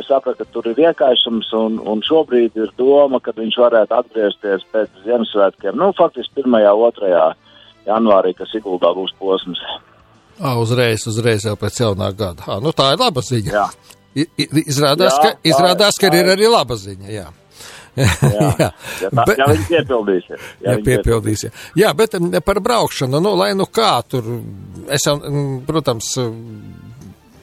[0.00, 4.64] Es sapratu, ka tur ir iekaisums, un, un šobrīd ir doma, ka viņš varētu atgriezties
[4.72, 5.76] pēc Ziemassvētkiem.
[5.76, 7.26] Nu, faktiski pirmajā, otrajā
[7.88, 9.60] janvārī, kas Siguldā būs posms.
[10.40, 12.46] À, uzreiz, uzreiz jau pēc jaunā gada.
[12.48, 13.52] À, nu, tā ir laba ziņa.
[13.52, 13.66] Jā.
[14.16, 14.26] I,
[14.64, 17.12] izrādās, jā, ka, izrādās, ka ir arī laba ziņa.
[17.12, 17.28] Jā.
[18.00, 18.68] jā, jā.
[19.02, 20.48] Ja tā, bet, ja viņi piepildīsies.
[20.62, 21.64] Ja, ja piepildīsies.
[21.78, 22.16] Jā, bet
[22.46, 24.26] par braukšanu, nu, lai nu kā tur,
[24.90, 25.18] es jau,
[25.68, 26.14] protams,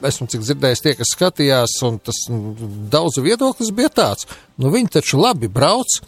[0.08, 2.22] esmu cik dzirdējis tie, kas skatījās, un tas
[2.92, 6.00] daudzu viedoklis bija tāds, nu, viņi taču labi brauc,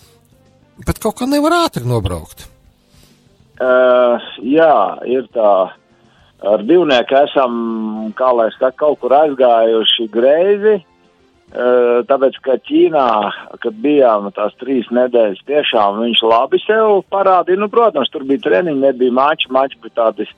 [0.86, 2.48] bet kaut kā nevar ātri nobraukt.
[3.61, 5.55] Uh, jā, ir tā.
[6.40, 7.57] Ar divnieku esam,
[8.16, 10.79] kā lai saka, kaut kur aizgājuši greizi.
[11.51, 13.09] Uh, tāpēc, ka Ķīnā,
[13.61, 17.61] kad bijām tās trīs nedēļas, tiešām viņš labi sev parādīja.
[17.61, 20.29] Nu, protams, tur bija treniņi, nebija mači, mači bija tādi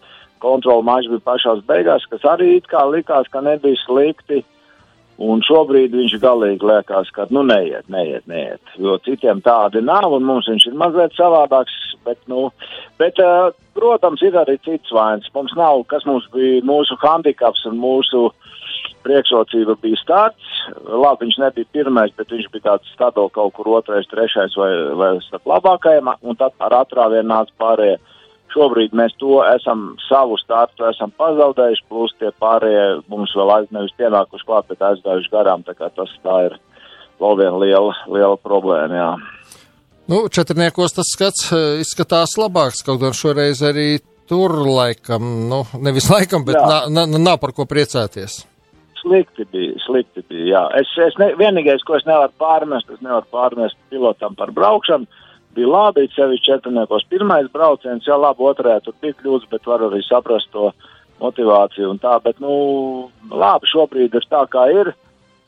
[0.43, 4.43] kontroli mači bija pašās beigās, kas arī it kā likās, ka nebija slikti.
[5.23, 10.25] Un šobrīd viņš galīgi liekas, ka, nu, neiet, neiet, neiet, jo citiem tādi nav, un
[10.27, 11.75] mums viņš ir mazliet savādāks,
[12.07, 12.49] bet, nu,
[12.99, 15.31] bet, uh, protams, ir arī cits vainas.
[15.35, 18.31] Mums nav, kas mums bija mūsu handikaps un mūsu
[19.07, 20.51] priekšrocība bija starts.
[20.87, 25.13] Labi, viņš nebija pirmais, bet viņš bija tāds stabils kaut kur otrais, trešais vai, vai
[25.27, 27.99] starp labākajiem, un tad ar atrāvienu nāca pārējie.
[28.53, 33.95] Šobrīd mēs to esam savu startu esam pazaudējuši, plus tie pārējie mums vēl aiz nevis
[34.01, 36.59] pienākuši klāt, bet aizgājuši garām, tā kā tas tā ir
[37.23, 39.11] vēl viena liela, liela problēma, jā.
[40.11, 46.11] Nu, četrniekos tas skats eh, izskatās labāks, kaut gan šoreiz arī tur laikam, nu, nevis
[46.11, 46.59] laikam, bet
[46.93, 48.43] nav, nav par ko priecāties.
[49.03, 50.63] Slikti bija, slikti bija, jā.
[50.83, 55.09] Es, es ne, vienīgais, ko es nevaru pārmest, es nevaru pārmest pilotam par braukšanu.
[55.53, 60.01] Bija labi, sevišķi četrniekos pirmais brauciens, jā, labi, otrajā tur bija kļūdas, bet var arī
[60.07, 60.71] saprast to
[61.21, 62.55] motivāciju un tā, bet, nu,
[63.31, 64.95] labi, šobrīd ir tā, kā ir,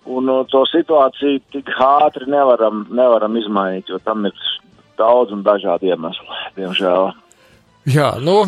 [0.05, 4.37] un uh, to situāciju tik ātri nevaram, nevaram izmainīt, jo tam ir
[5.01, 7.13] daudz un dažādi iemesli, diemžēl.
[7.85, 8.39] Jā, nu,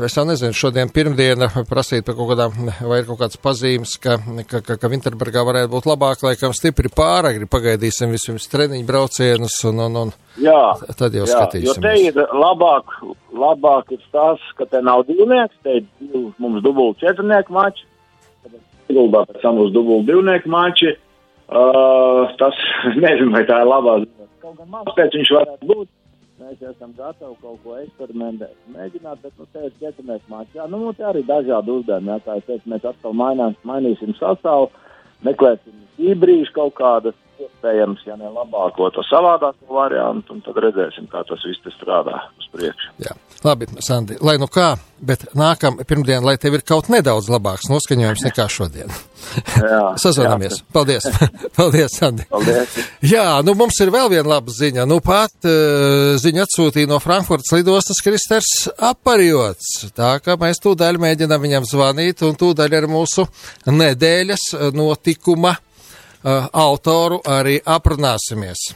[0.00, 4.16] es jau nezinu, šodien pirmdiena prasīt par kaut kādām, vai ir kaut kāds pazīmes, ka,
[4.48, 9.84] ka, ka, ka Winterbergā varētu būt labāk, laikam stipri pāragri, pagaidīsim vispirms treniņu braucienus un,
[9.84, 10.64] un, un jā,
[10.96, 11.76] tad jau jā, skatīsimies.
[11.76, 12.96] Jo te ir labāk,
[13.36, 17.88] labāk ir tas, ka te nav divnieks, te ir mums dubult četrnieku mači,
[18.88, 20.96] Siguldā pēc tam būs dubult divnieku mači,
[21.52, 22.64] uh, tas
[23.04, 24.30] nezinu, vai tā ir labā ziņa.
[24.40, 25.88] Kaut gan mans pēc viņš varētu būt
[26.42, 30.62] mēs esam gatavi kaut ko eksperimentēt, mēģināt, bet nu, te ir ķetamēs mācīt.
[30.72, 34.70] Nu, te arī dažādi uzdevumi, jā, kā es teicu, mēs atkal mainām, mainīsim sastāvu,
[35.26, 35.78] meklēsim
[36.12, 41.44] ībrīšu kaut kādas, iespējams, ja ne labāko, to savādāko variantu, un tad redzēsim, kā tas
[41.48, 42.92] viss strādā uz priekšu.
[43.02, 47.70] Jā, labi, Sandi, lai nu kā, bet nākam pirmdien, lai tev ir kaut nedaudz labāks
[47.72, 48.92] noskaņojums nekā šodien.
[50.02, 50.62] Sazvanāmies.
[50.72, 51.06] Paldies.
[51.56, 52.26] Paldies, Sandi.
[52.30, 52.76] Paldies.
[53.06, 54.86] Jā, nu mums ir vēl viena laba ziņa.
[54.88, 59.88] Nu pat uh, ziņu atsūtīja no Frankfurtas lidostas Kristers Aparjots.
[59.96, 63.26] Tā kā mēs tūdaļ mēģinām viņam zvanīt un tūdaļ ar mūsu
[63.70, 65.54] nedēļas eh, notikuma
[66.24, 68.70] autoru arī aprunāsimies.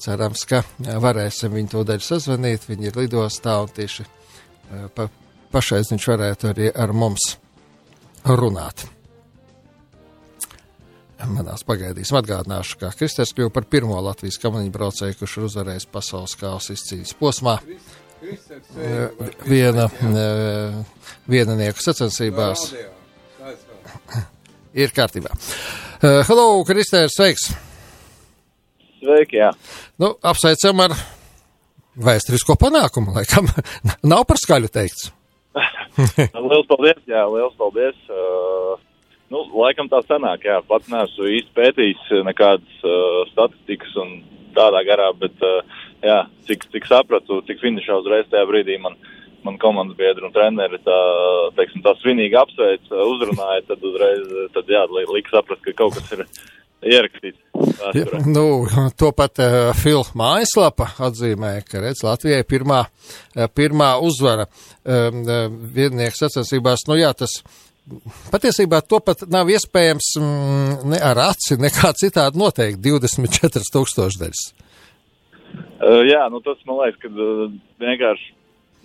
[0.00, 2.64] Cerams, ka varēsim viņu tūdaļ sazvanīt.
[2.70, 5.10] Viņi ir lidostā un tieši uh, pa,
[5.52, 7.34] pašais viņš varētu arī ar mums
[8.24, 8.86] runāt.
[11.24, 16.34] Manās pagaidīsim atgādināšu, ka Kristers kļuva par pirmo Latvijas kamaniņu braucēju, kurš ir uzvarējis pasaules
[16.40, 17.54] kausa izcīņas posmā.
[17.64, 18.03] Eh,
[19.44, 20.76] Viena, eh,
[21.28, 22.62] vienanieku sacensībās
[24.74, 25.32] ir kārtībā.
[26.04, 27.50] Uh, Hello, Kristers, sveiks!
[28.98, 29.50] Sveiki, jā.
[30.00, 30.96] Nu, apsveicam ar
[31.94, 33.48] vēsturisko panākumu, laikam.
[34.12, 35.10] Nav par skaļu teikts.
[36.48, 38.00] liels paldies, jā, liels paldies.
[38.08, 38.80] Uh,
[39.34, 44.14] nu, laikam tā sanāk, jā, pats neesmu īsti pētījis nekādas uh, statistikas un
[44.54, 48.94] tādā garā, bet, uh, jā, cik, cik sapratu, cik finišā uzreiz tajā brīdī man,
[49.44, 50.98] man komandas biedri un treneri tā,
[51.58, 56.14] teiksim, tā svinīgi apsveic, uzrunāja, tad uzreiz, tad jā, li- lika saprast, ka kaut kas
[56.16, 56.24] ir
[56.94, 57.40] ierakstīts.
[57.96, 58.46] Ja, nu,
[58.98, 65.46] to pat uh, Filma mājaslapa atzīmē, ka redz Latvijai pirmā, uh, pirmā uzvara um, uh,
[65.74, 66.86] viennieku sacensībās.
[66.88, 67.40] Nu jā, tas
[68.32, 74.46] patiesībā to pat nav iespējams mm, ne ar aci, nekā citādi noteikt 24 tūkstošdaļas.
[75.54, 78.32] Uh, jā, nu tas man liekas, ka uh, vienkārši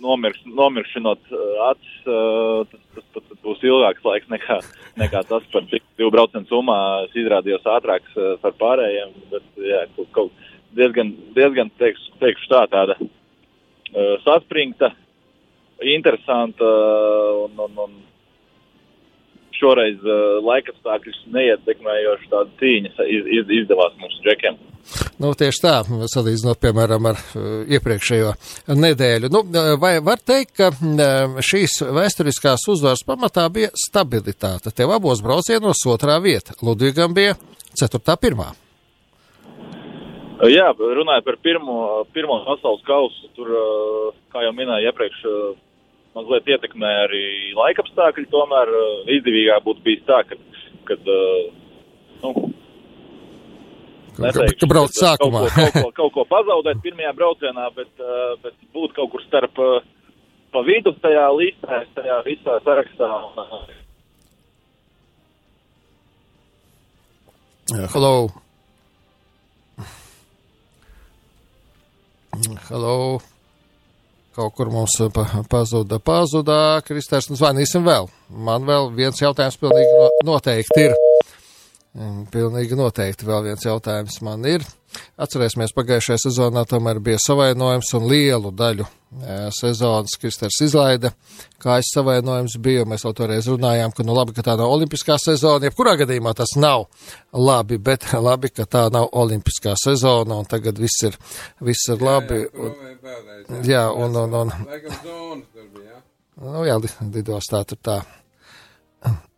[0.04, 4.58] nomirks, nomirkšinot uh, acis, uh, tas, tas pat būs ilgāks laiks nekā,
[5.00, 9.16] nekā tas, par cik divu braucienu summā es izrādījos ātrāks par pārējiem.
[9.32, 12.98] Bet, jā, kaut, kaut diezgan, diezgan teiks, teikšu tā, tāda
[14.22, 14.92] saspringta,
[15.82, 16.68] interesanta
[17.46, 17.96] un, un, un
[19.60, 24.58] šoreiz uh, laikapstākļus neietekmējoša tāda cīņa iz, iz, izdevās mums džekiem.
[25.20, 25.74] Nu, tieši tā,
[26.10, 28.32] salīdzinot, piemēram, ar uh, iepriekšējo
[28.80, 29.30] nedēļu.
[29.32, 34.72] Nu, uh, vai var teikt, ka uh, šīs vēsturiskās uzvaras pamatā bija stabilitāte?
[34.74, 37.36] Tev abos braucienos otrā vieta, Ludvigam bija
[37.76, 38.50] ceturtā pirmā.
[40.40, 41.80] Uh, Jā, runājot par pirmo,
[42.16, 45.24] pirmo pasaules kausu, tur, uh, kā jau minēju iepriekš,
[46.16, 47.26] mazliet ietekmē arī
[47.58, 48.26] laikapstākļi.
[48.32, 50.38] Tomēr uh, izdevīgāk būtu bijis tā, ka,
[50.90, 51.12] kad,
[52.24, 52.34] nu,
[54.20, 55.46] neteikšu, ka brauc sākumā.
[55.46, 59.24] Kaut ko, kaut, ko, kaut ko pazaudēt pirmajā braucienā, bet, uh, bet būt kaut kur
[59.28, 59.56] starp
[60.50, 63.10] pa vidu tajā listē, tajā visā sarakstā.
[67.94, 68.28] Hello.
[72.68, 73.20] Hello.
[74.38, 76.56] Kaut kur mums pa, pazuda, pazuda.
[76.86, 78.06] Kristēns, nu zvanīsim vēl.
[78.30, 80.94] Man vēl viens jautājums pilnīgi no, noteikti ir.
[81.90, 84.62] Mm, Pilnīgi noteikti vēl viens jautājums man ir.
[85.18, 91.10] Atcerēsimies, pagājušajā sezonā tomēr bija savainojums un lielu daļu e, sezonas Kristers izlaida.
[91.62, 95.66] Kājas savainojums bija, mēs jau toreiz runājām, ka nu labi, ka tā nav olimpiskā sezona.
[95.66, 96.86] Jebkurā gadījumā tas nav
[97.34, 101.18] labi, bet labi, ka tā nav olimpiskā sezona un tagad viss ir,
[101.58, 102.44] viss ir labi.
[102.54, 104.54] Un, jā, un, un, un,
[105.90, 106.00] jā?
[106.46, 107.98] nu jā, li- lidostā tur tā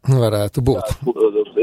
[0.08, 0.96] varētu būt.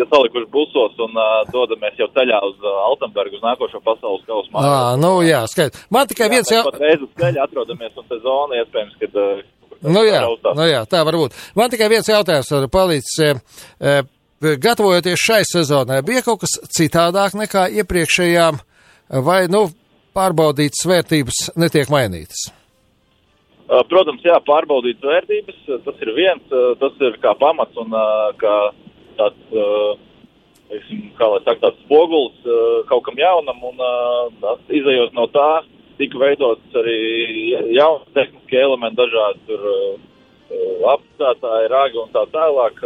[0.07, 4.51] Salikuši busos un uh, dodamies jau ceļā uz uh, Altenbergu, uz nākošo pasaules kausu.
[4.55, 5.88] Ā, nu jā, skaidrs.
[5.91, 6.69] Man tikai viens Jā, jau.
[6.71, 9.41] pat reiz uz ceļa atrodamies, un te zona iespējams, kad uh,
[9.79, 10.55] Nu jā, tā uzstāt.
[10.59, 11.35] nu jā, tā var būt.
[11.55, 13.19] Man tikai viens jautājums var palīdzis.
[13.23, 13.29] e,
[13.79, 18.59] e, Gatavojoties šai sezonai, bija kaut kas citādāk nekā iepriekšējām,
[19.23, 19.69] vai, nu,
[20.15, 22.49] pārbaudītas vērtības netiek mainītas?
[23.69, 27.93] Uh, Protams, jā, pārbaudīt vērtības, uh, tas ir viens, uh, tas ir kā pamats un
[27.93, 28.53] uh, kā
[29.19, 29.91] tāds, uh,
[30.71, 35.27] teiksim, kā lai saka, tāds spogulis uh, kaut kam jaunam un uh, tas izējot no
[35.34, 35.49] tā,
[35.99, 36.99] tika veidots arī
[37.75, 39.65] jauni tehniskie elementi dažādi tur
[40.89, 42.79] apstātāji, ragi un tā tālāk.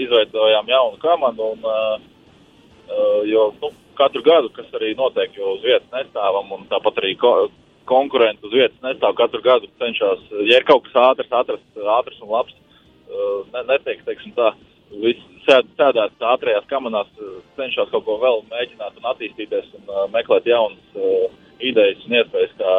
[0.00, 1.66] Izveidojām jaunu komandu un,
[3.28, 7.34] jo, nu, katru gadu, kas arī notiek, jo uz vietas nestāvam un tāpat arī ko,
[7.90, 12.32] konkurenti uz vietas nestāv katru gadu cenšas, ja ir kaut kas ātrs, atrast ātrs un
[12.32, 12.56] labs,
[13.52, 14.52] ne, netiek, teiksim tā,
[15.02, 17.10] viss sēd, sēdēt ātrajās kamerās,
[17.58, 21.26] cenšas kaut ko vēl mēģināt un attīstīties un uh, meklēt jaunas uh,
[21.60, 22.76] idejas un iespējas, kā,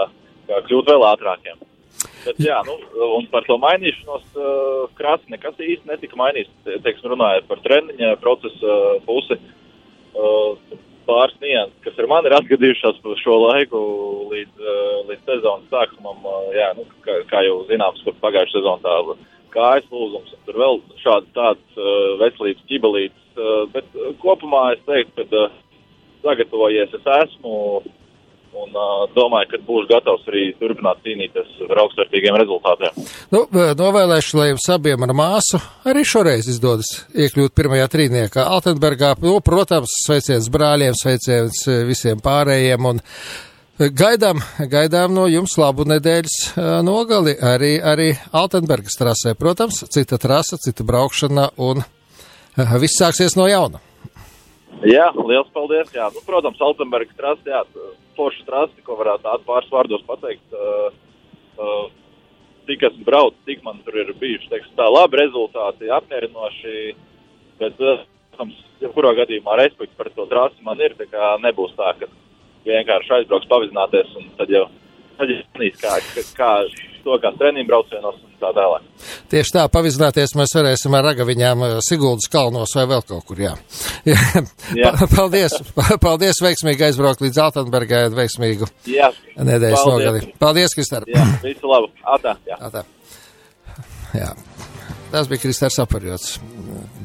[0.48, 1.60] kā kļūt vēl ātrākiem.
[2.22, 2.78] Bet, jā, nu,
[3.18, 6.54] un par to mainīšanos uh, krāsa nekas īsti netika mainīts.
[6.66, 9.38] Te- Teiksim, runājot par treniņa procesa uh, pusi,
[10.16, 10.78] uh,
[11.10, 13.80] pāris nianses, kas ar mani ir atgadījušās pa šo laiku
[14.32, 14.68] līdz,
[15.10, 16.22] līdz sezonas sākumam.
[16.56, 19.00] Jā, nu, kā, kā jau zināms, pagājušā sezonā tā
[19.54, 23.26] kājas lūzums, un tur vēl šādas tādas uh, veselības ķibelītes.
[23.32, 25.58] Uh, bet uh, kopumā es teiktu, ka uh,
[26.26, 27.58] sagatavojies es esmu
[28.52, 33.06] un uh, domāju, ka būšu gatavs arī turpināt cīnīties ar augstvērtīgiem rezultātiem.
[33.32, 33.46] Nu,
[33.80, 39.14] novēlēšu, lai jums abiem ar māsu arī šoreiz izdodas iekļūt pirmajā trīniekā Altenbergā.
[39.24, 43.51] Nu, protams, sveiciens brāļiem, sveiciens visiem pārējiem un e,
[43.90, 46.36] gaidām, gaidām no jums labu nedēļas
[46.86, 49.34] nogali arī, arī Altenbergas trasē.
[49.40, 51.82] Protams, cita trasa, cita braukšana un
[52.82, 53.82] viss sāksies no jauna.
[54.86, 55.90] Jā, liels paldies.
[55.94, 57.64] Jā, nu, protams, Altenbergas trasi, jā,
[58.18, 60.46] forša trasi, ko varētu tādu pāris vārdos pateikt.
[60.54, 60.90] Uh,
[61.58, 61.86] uh,
[62.70, 66.76] cik esmu braucis, cik man tur ir bijuši, teiksim, tā labi rezultāti, apmierinoši,
[67.62, 72.10] bet, protams, jebkurā gadījumā respekts par to trasi man ir, tā nebūs tā, ka
[72.68, 74.66] vienkārši aizbrauks pavizināties un tad jau,
[75.22, 75.98] zinīs, kā,
[76.38, 76.52] kā,
[77.06, 78.86] to kā treniņu braucienos un tā tālāk.
[79.30, 83.54] Tieši tā, pavizināties mēs varēsim ar ragaviņām eh, Siguldas kalnos vai vēl kaut kur, jā.
[84.82, 84.94] Jā.
[84.98, 90.24] Pa- paldies, pa- paldies, veiksmīgi aizbraukt līdz Altenbergai un veiksmīgu Jā, nedēļas nogali.
[90.42, 91.06] Paldies, Kristār.
[91.12, 91.92] jā, visu labu.
[92.18, 92.58] Atā, jā.
[92.62, 92.86] Tā, tā.
[94.18, 94.34] Jā.
[95.12, 96.38] Tas bija Kristers Aparjots.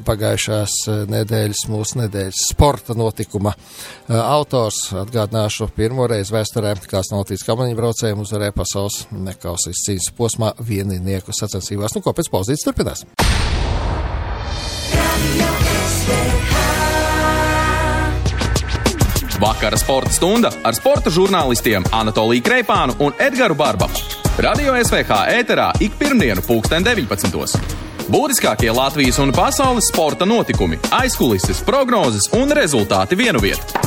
[0.07, 4.93] Pagājušās eh, nedēļas, mūsu nedēļas sporta notikuma eh, autors.
[4.95, 11.35] Atgādināšu pirmo reizi vēsturē, kāds no Latvijas kamaņu braucējiem uzvarēja pasaules nekausīs cīņas posmā vieninieku
[11.35, 11.97] sacensībās.
[11.97, 13.03] Nu, ko pēc pauzītes turpinās?
[19.37, 24.07] Vakara sporta stunda ar sporta žurnālistiem Anatoliju Kreipānu un Edgars Barbaku.
[24.41, 27.86] Radio SVH ēterā ik pirmdienu, pulksten 19.
[28.07, 33.83] Būtiskākie Latvijas un pasaules sporta notikumi, aizkulises, prognozes un rezultāti vienu vietu.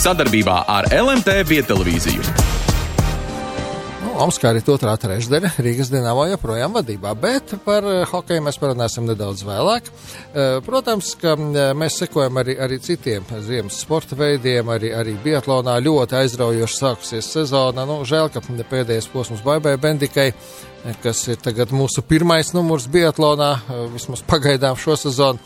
[0.00, 2.49] Sadarbībā ar LMT Vietelevīziju.
[4.20, 9.46] Omskā ir otrā trešdaļa, Rīgas dīnāmo joprojām vadībā, bet par eh, hokeju mēs parunāsim nedaudz
[9.48, 9.86] vēlāk.
[9.88, 16.18] Eh, Protams, ka mēs sekojam arī, arī citiem ziemas sporta veidiem, arī, arī biatlonā ļoti
[16.18, 17.86] aizraujoši sākusies sezona.
[17.88, 21.40] Nu, žēl, ka pēdējais posms Baibai Bendikai, eh, kas ir
[21.72, 23.54] mūsu pirmais numurs biatlonā,
[23.94, 25.40] vismaz pagaidām šo sezonu.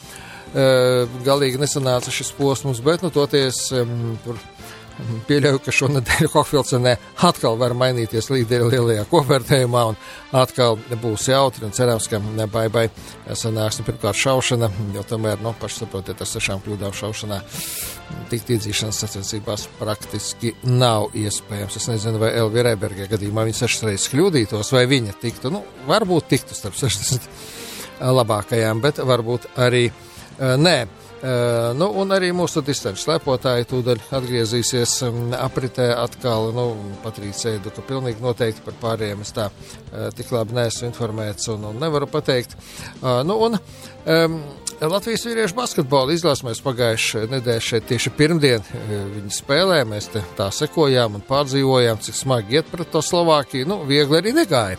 [0.54, 3.56] Galīgi nesanāca šis posms, bet nu toties
[4.22, 4.38] tur
[5.28, 6.92] Pieļauju, ka šonadēļ Hofilcenē
[7.26, 9.98] atkal var mainīties līderi lielajā kopvērtējumā un
[10.38, 12.86] atkal būs jautri cerams, ka nebaibai
[13.34, 17.40] sanāks nu, pirmkārt šaušana, jo tomēr, nu, paši saprotiet, ar sešām kļūdām šaušanā
[18.30, 21.78] tikt iedzīšanas sacensībās praktiski nav iespējams.
[21.80, 26.30] Es nezinu, vai Elvija Reberga gadījumā viņa sešas reizes kļūdītos, vai viņa tiktu, nu, varbūt
[26.34, 27.26] tiktu starp 60
[28.14, 30.78] labākajām, bet varbūt arī uh, nē.
[31.78, 34.98] Nu, un arī mūsu distanču lepotāji tūdaļ atgriezīsies
[35.38, 36.50] apritē atkal.
[36.52, 36.66] Nu,
[37.04, 39.46] Patrīcija Eidu, ka pilnīgi noteikti par pārējiem es tā
[40.18, 42.58] tik labi neesmu informēts un, un nevaru pateikt.
[43.00, 44.36] Nu, un, um,
[44.84, 49.80] Latvijas vīriešu basketbola izlase mēs pagājušajā nedēļā šeit tieši pirmdien viņi spēlē.
[49.88, 53.70] Mēs tā sekojām un pārdzīvojām, cik smagi iet pret to Slovākiju.
[53.70, 54.76] Nu, viegli arī negāja.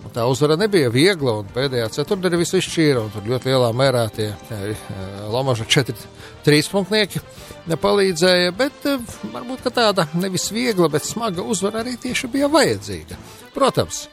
[0.00, 3.02] Un tā uzvara nebija viegla, un pēdējā ceturtdaļā viss izšķīra.
[3.12, 4.84] Tur ļoti lielā mērā tie eh,
[5.30, 5.96] Lomaža četri
[6.46, 7.20] trīspunktnieki
[7.70, 13.18] nepalīdzēja, bet eh, varbūt tāda nevis viegla, bet smaga uzvara arī tieši bija vajadzīga.
[13.54, 14.06] Protams,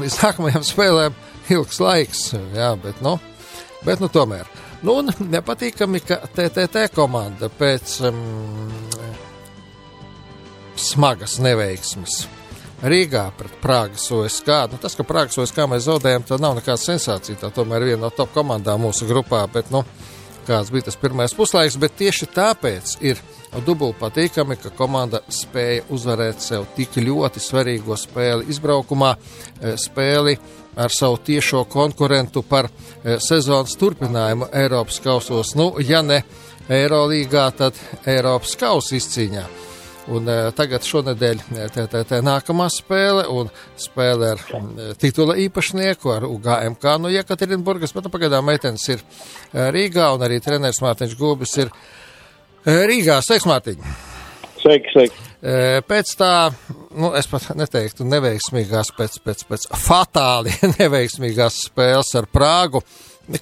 [0.00, 1.18] līdz nākamajām spēlēm
[1.52, 3.18] ilgs laiks, jā, bet nu,
[3.84, 4.48] bet nu tomēr.
[4.84, 8.24] Nu, un nepatīkami, ka TTT komanda pēc um,
[10.80, 12.24] smagas neveiksmes
[12.84, 14.50] Rīgā pret Prāgas OSK.
[14.72, 17.38] Nu, tas, ka Prāgas OSK mēs zaudējām, tā nav nekāda sensācija.
[17.40, 19.44] Tā tomēr ir viena no top komandām mūsu grupā.
[19.52, 19.80] Bet, nu,
[20.44, 23.22] kāds bija tas pirmais puslaiks, bet tieši tāpēc ir
[23.64, 30.36] dubult patīkami, ka komanda spēja uzvarēt sev tik ļoti svarīgo spēli izbraukumā, e, spēli
[30.76, 35.54] ar savu tiešo konkurentu par e, sezonas turpinājumu Eiropas kausos.
[35.56, 36.20] Nu, ja ne
[36.68, 39.46] Eirolīgā, tad Eiropas kausa izcīņā.
[40.12, 41.38] Un uh, tagad šonadēļ
[41.72, 43.48] tā, tā, nākamā spēle un
[43.80, 49.04] spēle ar uh, titula īpašnieku, ar UGMK no Jekaterinburgas, bet nu, pagaidām meitenes ir
[49.54, 51.72] Rīgā un arī treneris Mārtiņš Gubis ir
[52.64, 53.20] Rīgā.
[53.24, 53.88] Sveiks, Mārtiņ!
[54.60, 55.24] Sveiki, sveiki!
[55.88, 56.34] Pēc tā,
[56.96, 62.80] nu, es pat neteiktu neveiksmīgās, pēc, pēc, pēc fatāli neveiksmīgās spēles ar Prāgu,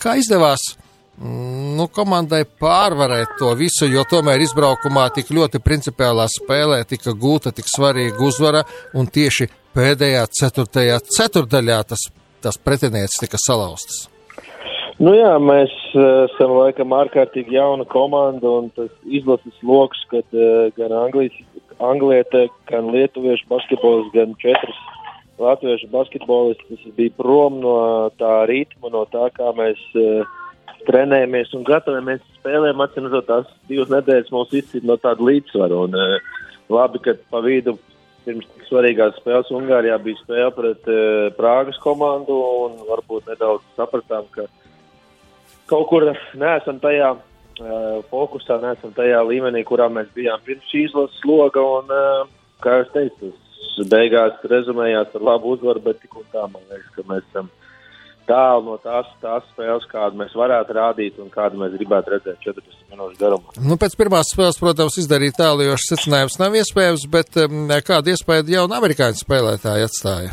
[0.03, 0.73] kā izdevās
[1.21, 7.69] nu, komandai pārvarēt to visu, jo tomēr izbraukumā tik ļoti principiālā spēlē tika gūta tik
[7.69, 8.65] svarīga uzvara,
[8.97, 12.09] un tieši pēdējā ceturtajā ceturdaļā tas,
[12.43, 14.09] tas pretinieks tika salauztas.
[15.03, 20.69] Nu jā, mēs uh, esam laikam ārkārtīgi jauna komanda, un tas izlases lokus, kad uh,
[20.77, 21.35] gan Anglijas,
[21.83, 24.79] Angliete, gan Lietuviešu basketbolis, gan četras
[25.43, 27.75] Latviešu basketbolistas bija prom no
[28.21, 30.29] tā ritma, no tā, kā mēs uh,
[30.87, 32.83] trenējamies un gatavojamies spēlēm.
[32.85, 35.81] Atcīmredzot, tās divas nedēļas mums izcīnīja no tāda līdzsvara.
[35.87, 37.77] Un, uh, labi, ka pa vidu
[38.27, 44.29] pirms tik svarīgās spēles Ungārijā bija spēle pret uh, Prāgas komandu un varbūt nedaudz sapratām,
[44.35, 44.47] ka
[45.71, 46.07] kaut kur
[46.39, 51.65] neesam tajā uh, fokusā, neesam tajā līmenī, kurā mēs bijām pirms šīs izlases sloga.
[51.81, 53.33] Un, uh, kā jau teicu,
[53.73, 57.51] tas beigās rezumējās ar labu uzvaru, bet tik un tā man liekas, ka mēs esam.
[57.51, 57.59] Um,
[58.33, 62.95] tālu no tās, tās spēles, kādu mēs varētu rādīt un kādu mēs gribētu redzēt 40
[62.95, 63.57] minūšu garumā.
[63.61, 68.79] Nu, pēc pirmās spēles, protams, izdarīt tālākošs secinājums nav iespējams, bet um, kādu iespēju jaunu
[68.79, 70.33] amerikāņu spēlētāju atstāja?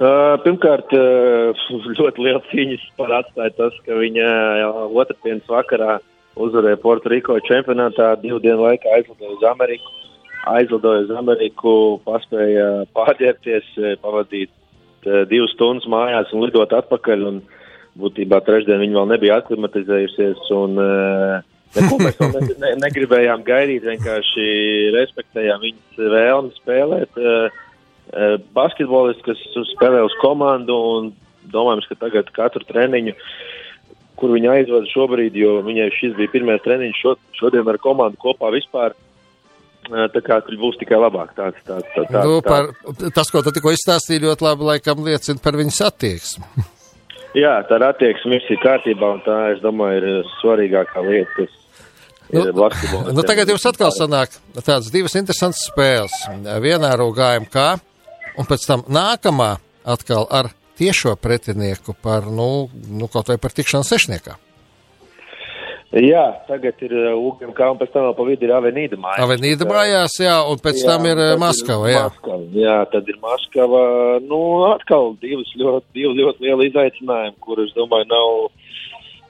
[0.00, 1.66] Uh, pirmkārt, uh,
[2.00, 4.28] ļoti liels cīņas par atstāja tas, ka viņa
[4.66, 5.98] uh, otrdienas vakarā
[6.36, 9.92] uzvarēja Puertoriko čempionātā, divu dienu laikā aizlidoja uz Ameriku.
[10.46, 11.72] Aizlidoja uz Ameriku,
[12.06, 14.65] paspēja pārģērbties, pavadīt Eh,
[15.04, 17.28] divas stundas mājās un lidot atpakaļ.
[17.28, 17.44] Un,
[18.00, 20.48] būtībā trešdien viņa vēl nebija aklimatizējusies.
[20.56, 24.46] Un, uh, Neko mēs ne, ne, negribējām gaidīt, vienkārši
[24.94, 27.18] respektējām viņas vēlmi spēlēt.
[27.20, 29.40] Uh, basketbolists, kas
[29.74, 31.10] spēlē uz komandu un
[31.52, 33.16] domājams, ka tagad katru treniņu,
[34.16, 38.52] kur viņa aizvada šobrīd, jo viņai šis bija pirmais treniņš šo, šodien ar komandu kopā
[38.54, 38.96] vispār.
[39.86, 41.34] Tā kā tur būs tikai labāk.
[41.36, 42.72] Tāds, tāds, tāds, tāds, nu, par,
[43.14, 46.66] tas, ko tu tikko izstāstīji, ļoti labi laikam liecina par viņas attieksmi.
[47.42, 51.62] Jā, tā attieksme viss ir kārtībā, un tā, es domāju, ir svarīgākā lieta, kas
[52.26, 52.42] Nu,
[53.14, 56.14] nu, tagad jums atkal sanāk tādas divas interesantas spēles.
[56.62, 57.66] Vienā ar UGMK,
[58.40, 59.52] un pēc tam nākamā
[59.86, 64.34] atkal ar tiešo pretinieku par, nu, nu kaut vai par tikšanu sešniekā.
[65.96, 69.22] Jā, tagad ir uh, UGMK un pēc tam vēl pa vidu ir Avenīda mājās.
[69.24, 72.02] Avenīda mājās, jā, un pēc jā, tam ir uh, Maskava, jā.
[72.10, 73.84] Maskava, jā, tad ir Maskava.
[74.26, 74.40] Nu,
[74.74, 78.34] atkal divas ļoti, divi ļoti lieli izaicinājumi, kurus, domāju, nav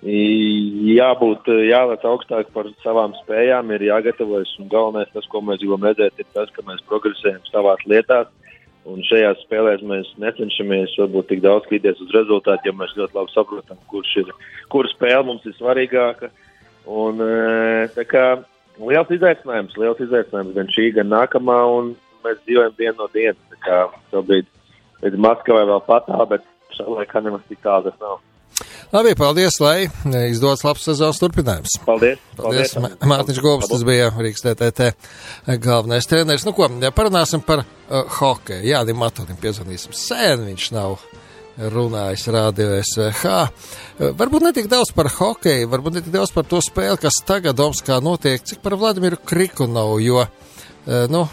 [0.06, 4.56] jābūt, jālec augstāk par savām spējām, ir jāgatavojas.
[4.58, 8.32] Un galvenais, tas, ko mēs gribam redzēt, ir tas, ka mēs progresējam savās lietās.
[8.86, 13.34] Un šajās spēlēs mēs necenšamies varbūt tik daudz skatīties uz rezultātu, jo mēs ļoti labi
[13.34, 14.34] saprotam, kurš ir,
[14.70, 16.30] kura spēle mums ir svarīgāka.
[16.30, 16.42] Uh,
[16.86, 18.26] Un, e, kā
[18.78, 21.58] liels izaicinājums, liels izaicinājums gan šī, gan nākamā,
[22.26, 23.42] mēs dzīvojam dienu no dienas.
[24.12, 24.46] Šobrīd
[25.02, 28.22] līdz Maskavai vēl patāl, bet šā laikā nemaz tik tālu tas nav.
[28.92, 29.88] Labi, paldies, lai
[30.30, 31.74] izdodas labs sezonas turpinājums.
[31.84, 32.20] Paldies.
[32.38, 33.00] Paldies, paldies.
[33.10, 34.92] Mārtiņš Gobs, tas bija Rīgas TTT
[35.64, 36.46] galvenais treneris.
[36.46, 38.62] Nu ko, parunāsim par uh, hokeju.
[38.70, 39.96] Jā, Dimatonim piezvanīsim.
[39.96, 41.00] Sēn viņš nav
[41.56, 43.34] runājis Rādio SVH.
[44.18, 47.60] Varbūt ne tik daudz par hokeju, varbūt ne tik daudz par to spēli, kas tagad
[47.62, 51.24] Omskā notiek, cik par Vladimiru Krikunovu, jo, eh, nu,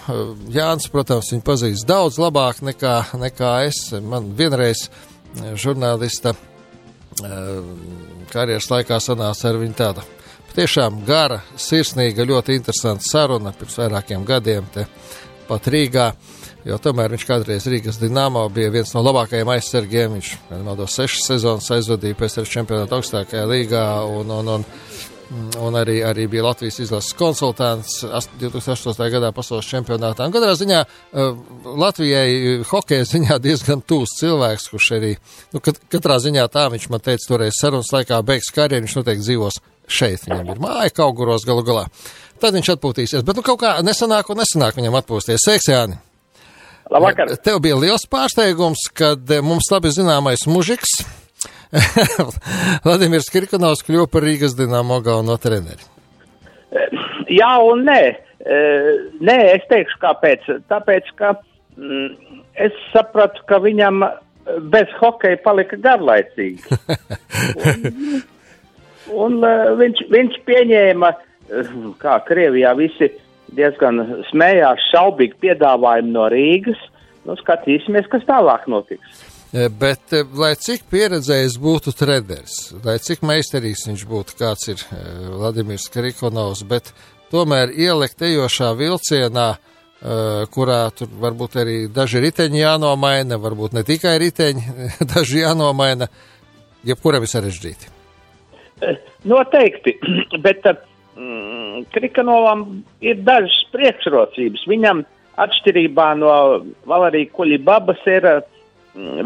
[0.53, 3.85] Jānis, protams, viņu pazīst daudz labāk nekā, nekā es.
[4.01, 7.63] Man vienreiz eh, žurnālista eh,
[8.31, 10.07] karjeras laikā sanāca ar viņu tādu
[10.53, 14.85] tiešām gara, sirsnīga, ļoti interesanta saruna pirms vairākiem gadiem te
[15.47, 16.11] pat Rīgā.
[16.63, 20.13] Jo tomēr viņš kādreiz Rīgas Dienāmo bija viens no labākajiem aizsargiem.
[20.15, 24.63] Viņš nemaldos sešas sezonas aizvadīja tam čempionāta augstākajā līgā un, un, un,
[25.59, 27.97] un arī, arī bija Latvijas izlases konsultants
[28.39, 28.95] 2008.
[29.11, 30.29] gadā pasaules čempionātā.
[30.29, 31.41] Un katrā ziņā uh,
[31.83, 35.11] Latvijai hokeja ziņā diezgan tūs cilvēks, kurš arī,
[35.51, 39.27] nu, kat, katrā ziņā tā viņš man teica toreiz sarunas laikā beigs karjeru, viņš noteikti
[39.27, 39.59] dzīvos
[39.91, 40.23] šeit.
[40.29, 41.89] Viņam ir māja kauguros galu galā.
[42.39, 45.43] Tad viņš atpūtīsies, bet nu kaut kā nesanāk un nesanāk viņam atpūsties.
[45.43, 45.99] Sveiks, Jāni!
[46.91, 47.31] Labvakar!
[47.43, 50.97] Tev bija liels pārsteigums, kad eh, mums labi zināmais mužiks
[52.85, 55.87] Vladimirs Kirkanovs kļuva par Rīgas Dinamo galveno treneri.
[57.33, 58.01] Jā un nē.
[58.43, 58.59] E,
[59.23, 60.45] Nē, es teikšu, kāpēc.
[60.69, 61.33] Tāpēc, ka
[61.77, 64.03] mm, es sapratu, ka viņam
[64.73, 66.67] bez hokeja palika garlaicīgi.
[69.13, 69.43] Un, un
[69.79, 71.09] viņš, viņš pieņēma,
[71.99, 73.09] kā Krievijā visi
[73.57, 74.01] diezgan
[74.31, 76.81] smējās, šaubīgi piedāvājumu no Rīgas.
[77.23, 79.21] Nu, skatīsimies, kas tālāk notiks.
[79.53, 84.81] E, Bet, eh, lai cik pieredzējis būtu treneris, lai cik meistarīgs viņš būtu, kāds ir
[84.81, 86.89] eh, Vladimirs Krikonovs, bet
[87.31, 89.53] tomēr ielikt ejošā vilcienā,
[90.51, 94.63] kurā tur varbūt arī daži riteņi jānomaina, varbūt ne tikai riteņi,
[95.13, 96.09] daži jānomaina,
[96.83, 97.93] jebkuram ir sarežģīti.
[99.31, 99.95] Noteikti,
[100.45, 101.52] bet mm,
[101.93, 102.65] Krikanovam
[103.01, 104.65] ir dažas priekšrocības.
[104.69, 105.03] Viņam
[105.43, 106.33] atšķirībā no
[106.89, 108.43] Valerija Kuļibabas ir uh,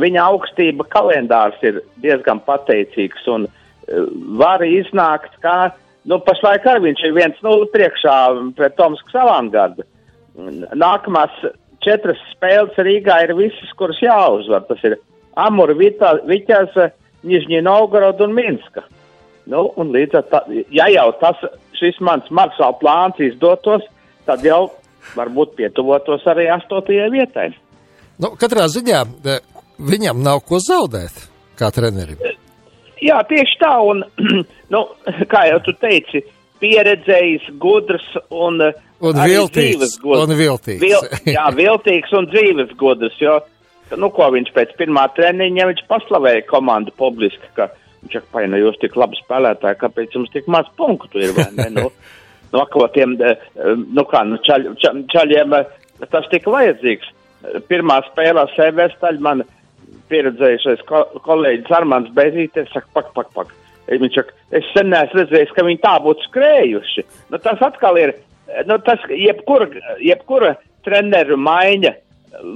[0.03, 4.07] viņa augstība kalendārs ir diezgan pateicīgs un uh,
[4.39, 5.71] var iznākt, kā,
[6.07, 8.17] nu, pašlaik arī viņš ir viens nulle priekšā
[8.57, 9.87] pret Tomskas avangardu.
[10.77, 11.33] Nākamās
[11.81, 14.67] četras spēles Rīgā ir visas, kuras jāuzvar.
[14.69, 14.97] Tas ir
[15.37, 16.77] Amur, Viķas,
[17.27, 18.83] Nižņi Novgorod un Minska.
[19.47, 20.41] Nu, un līdz ar tā,
[20.75, 21.39] ja jau tas,
[21.80, 23.86] šis mans marsāla plāns izdotos,
[24.28, 24.67] tad jau
[25.15, 27.47] varbūt pietuvotos arī astotajai vietai.
[28.21, 29.41] Nu, katrā ziņā eh,
[29.78, 31.28] viņam nav ko zaudēt,
[31.59, 32.19] kā trenerim.
[33.03, 34.03] Jā, tieši tā, un,
[34.73, 34.84] nu,
[35.32, 36.23] kā jau tu teici,
[36.63, 38.61] pieredzējis, gudrs un,
[38.97, 40.82] Un arī viltīgs, un viltīgs.
[40.82, 43.36] Vil, jā, viltīgs un dzīves gudrs, jo,
[43.93, 48.59] nu, ko viņš pēc pirmā treniņa, viņš paslavēja komandu publiski, ka viņš saka, pai, nu,
[48.61, 51.35] jūs tik labi spēlētāji, kāpēc jums tik maz punktu ir?
[51.75, 51.89] Nu,
[52.53, 53.37] no ko tiem, eh,
[53.75, 55.77] nu, kā, nu, čaļ, ča, čaļiem eh,
[56.07, 57.13] tas tika vajadzīgs.
[57.69, 59.43] Pirmā spēlē Severstaļ man
[60.11, 63.53] pieredzējušais ko, kolēģis Armāns Bezītis saka, pak, pak, pak.
[63.87, 67.05] Viņš saka, es sen neesmu redzējis, ka viņi tā būtu skrējuši.
[67.31, 68.15] Nu, tas atkal ir,
[68.67, 69.69] nu, tas jebkura,
[70.03, 70.55] jebkura
[70.87, 71.93] treneru maiņa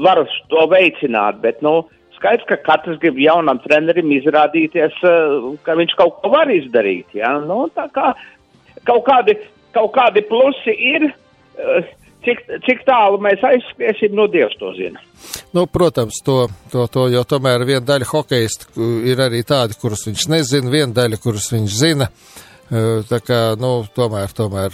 [0.03, 1.81] var to veicināt, bet, nu,
[2.21, 7.33] skaidrs, ka katrs grib jaunam trenerim izrādīties, eh, ka viņš kaut ko var izdarīt, jā.
[7.45, 8.13] Nu, kā
[8.85, 9.37] kaut kādi,
[9.73, 11.09] kaut kādi plusi ir,
[11.57, 11.89] eh,
[12.25, 15.01] cik, cik tālu mēs aizskriesim, nu, Dievs to zina.
[15.53, 20.29] Nu, protams, to, to, to jau tomēr viena daļa hokeistu ir arī tādi, kurus viņš
[20.29, 22.07] nezina, viena daļa, kurus viņš zina.
[22.71, 24.71] Eh, Tā kā, nu, tomēr, tomēr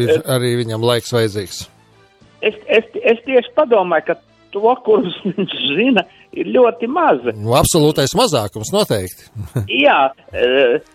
[0.00, 1.66] ir arī viņam laiks vajadzīgs.
[2.42, 4.14] Es, es, es tieši padomāju, ka
[4.54, 7.22] to, kurus viņš zina, ir ļoti maz.
[7.36, 9.30] Nu, absolūtais mazākums noteikti.
[9.84, 10.92] Jā, uh,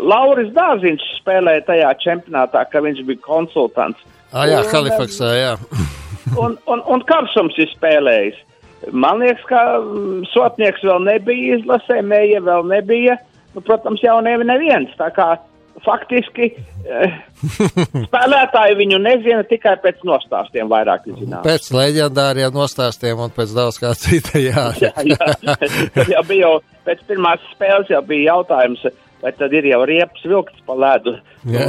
[0.00, 4.00] Lauris Dārziņš spēlēja tajā čempionātā, ka viņš bija konsultants.
[4.32, 5.54] Ah, jā, Un, Halifaksā, jā.
[6.42, 8.36] Un, un, un Karsums ir spēlējis.
[8.92, 13.16] Man liekas, ka mm, Sotnieks vēl nebija izlasē, Mēja vēl nebija.
[13.54, 14.92] Nu, protams, jau nevi neviens.
[15.00, 15.30] Tā kā
[15.84, 16.50] faktiski
[16.88, 17.18] eh,
[18.06, 21.42] spēlētāji viņu nezina tikai pēc nostāstiem vairāk zināt.
[21.46, 24.68] Pēc leģendāriem nostāstiem un pēc daudz kā cita, jā.
[24.84, 25.54] Jā, jā.
[26.14, 26.54] Jau bija jau
[26.86, 28.84] pēc pirmās spēles jau bija jautājums,
[29.22, 31.14] vai tad ir jau riepas vilkts pa ledu.
[31.48, 31.66] Jā.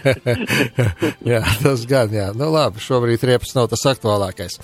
[1.32, 2.30] jā, tas gan, jā.
[2.36, 4.58] Nu labi, šobrīd riepas nav tas aktuālākais.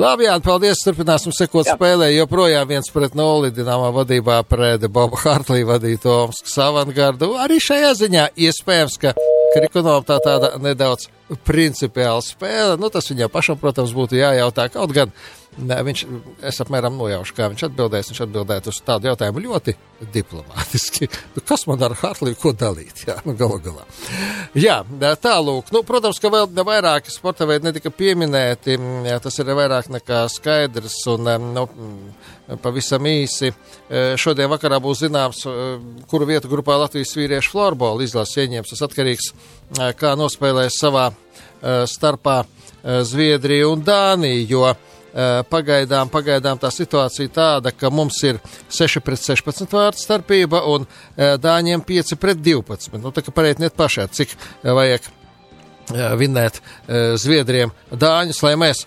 [0.00, 1.76] Labi, jā, paldies, turpināsim sekot jā.
[1.76, 7.34] spēlē, joprojām viens pret nulli Dinamā vadībā pret Bobu Hartlī vadīto Omskas avangardu.
[7.42, 9.16] Arī šajā ziņā iespējams, ka
[9.52, 11.10] Krikonovam tā tāda nedaudz
[11.44, 12.78] principiāla spēle.
[12.80, 14.68] Nu, tas viņam pašam, protams, būtu jājautā.
[14.72, 15.12] Kaut gan
[15.60, 16.02] ne, viņš,
[16.48, 18.10] es apmēram nojaušu, kā viņš atbildēs.
[18.12, 19.74] Viņš atbildētu uz tādu jautājumu ļoti
[20.14, 21.08] diplomātiski.
[21.36, 23.04] Nu, kas man ar Hartliju ko dalīt?
[23.06, 23.84] Jā, nu, galu galā.
[24.58, 24.80] Jā,
[25.22, 25.72] tālūk.
[25.74, 28.78] Nu, protams, ka vēl vairāki sporta veidi netika pieminēti.
[29.08, 30.98] Jā, tas ir vairāk nekā skaidrs.
[31.12, 31.66] Un, nu,
[32.62, 33.52] pavisam īsi.
[34.20, 35.44] Šodien vakarā būs zināms,
[36.10, 38.72] kuru vietu grupā Latvijas vīriešu florbola izlases ieņems.
[38.72, 39.32] Tas atkarīgs,
[40.00, 41.10] kā nospēlēs savā
[41.86, 42.42] starpā
[42.82, 44.64] Zviedrija un Dānija, jo
[45.52, 48.40] pagaidām, pagaidām tā situācija tāda, ka mums ir
[48.72, 50.86] 6 pret 16 vārdu starpība un
[51.16, 52.96] Dāņiem 5 pret 12.
[53.02, 54.34] Nu, tā kā pareiķiniet pašā, cik
[54.64, 55.08] vajag
[56.16, 56.60] vinnēt
[57.20, 58.84] Zviedriem Dāņus, lai mēs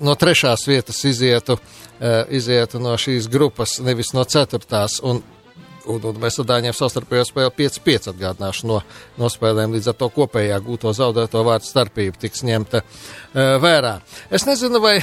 [0.00, 1.58] no trešās vietas izietu,
[2.30, 4.98] izietu no šīs grupas, nevis no ceturtās.
[5.02, 5.22] Un,
[5.92, 8.78] un, un mēs ar Dāņiem savstarpējo spēli 5-5 atgādināšu no,
[9.18, 12.82] no spēlēm, līdz ar to kopējā gūto zaudēto vārdu starpību tiks ņemta
[13.62, 13.94] vērā.
[14.34, 14.96] Es nezinu, vai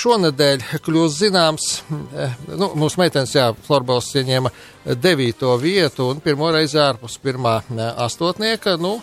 [0.00, 1.70] šonadēļ kļūs zināms,
[2.50, 4.52] nu, mūsu meitenes, jā, Florbals ieņēma
[5.00, 7.60] devīto vietu un pirmo reizi ārpus pirmā
[8.04, 8.98] astotnieka, nu,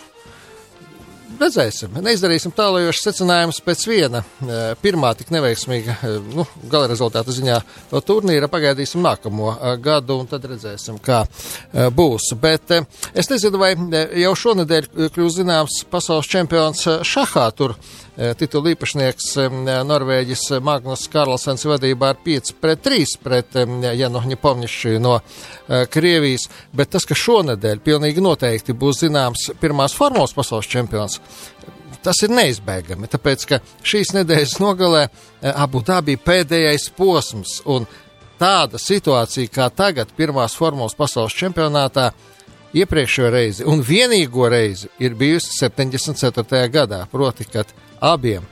[1.40, 1.96] redzēsim.
[2.02, 4.22] Neizdarīsim tālajošas secinājumus pēc viena.
[4.22, 7.58] E, pirmā tik neveiksmīga, e, nu, gala rezultāta ziņā
[8.06, 11.22] turnīra pagaidīsim nākamo e, gadu un tad redzēsim, kā
[11.96, 12.32] būs.
[12.42, 12.74] Bet
[13.14, 13.72] es nezinu, vai
[14.22, 17.48] jau šonadēļ kļūs zināms pasaules čempions šahā.
[17.56, 17.76] Tur
[18.36, 19.30] titula īpašnieks
[19.88, 23.56] Norvēģis Magnus Karlsens vadībā ar 5 pret 3 pret
[23.96, 25.14] Janu Ņepomnišu no
[25.92, 26.48] Krievijas.
[26.76, 31.21] Bet tas, ka šonadēļ pilnīgi noteikti būs zināms pirmās formos pasaules čempions,
[32.02, 35.06] tas ir neizbēgami, tāpēc ka šīs nedēļas nogalē
[35.54, 37.86] Abu Dabī pēdējais posms un
[38.40, 42.10] tāda situācija kā tagad, pirmās formos pasaules čempionātā,
[42.72, 46.64] iepriekšējo reizi un vienīgo reizi ir bijusi 74.
[46.72, 47.70] gadā, proti, kad
[48.00, 48.46] abiem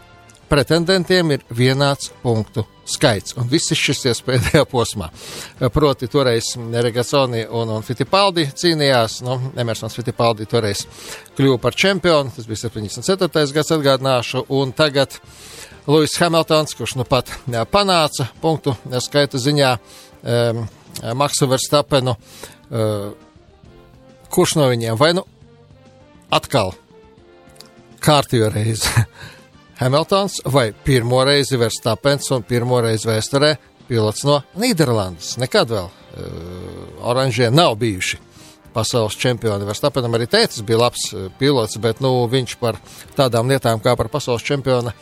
[0.50, 5.08] pretendentiem ir vienāds punktu skaits, un viss izšķirsies pēdējā posmā.
[5.72, 10.84] Proti, toreiz Regasoni un, un Fittipaldi cīnījās, nu, Emersons Fittipaldi toreiz
[11.38, 13.46] kļuva par čempionu, tas bija 74.
[13.54, 15.20] gads atgādināšu, un tagad
[15.90, 18.74] Lūis Hamiltons, kurš nu pat jā, panāca punktu
[19.06, 20.64] skaita ziņā um,
[21.16, 23.10] Maksu Verstapenu, uh,
[24.30, 25.24] kurš no viņiem vai nu
[26.30, 26.74] atkal
[28.00, 28.90] kārtējo reizi
[29.80, 33.54] Hamiltons vai pirmo reizi Verstapens un pirmo reizi vēsturē
[33.88, 35.38] pilots no Nīderlandes.
[35.40, 35.94] Nekad vēl uh,
[37.08, 38.18] oranžie nav bijuši
[38.74, 39.64] pasaules čempioni.
[39.64, 42.76] Verstapenam arī tēcis bija labs uh, pilots, bet nu, viņš par
[43.16, 44.92] tādām lietām kā par pasaules čempiona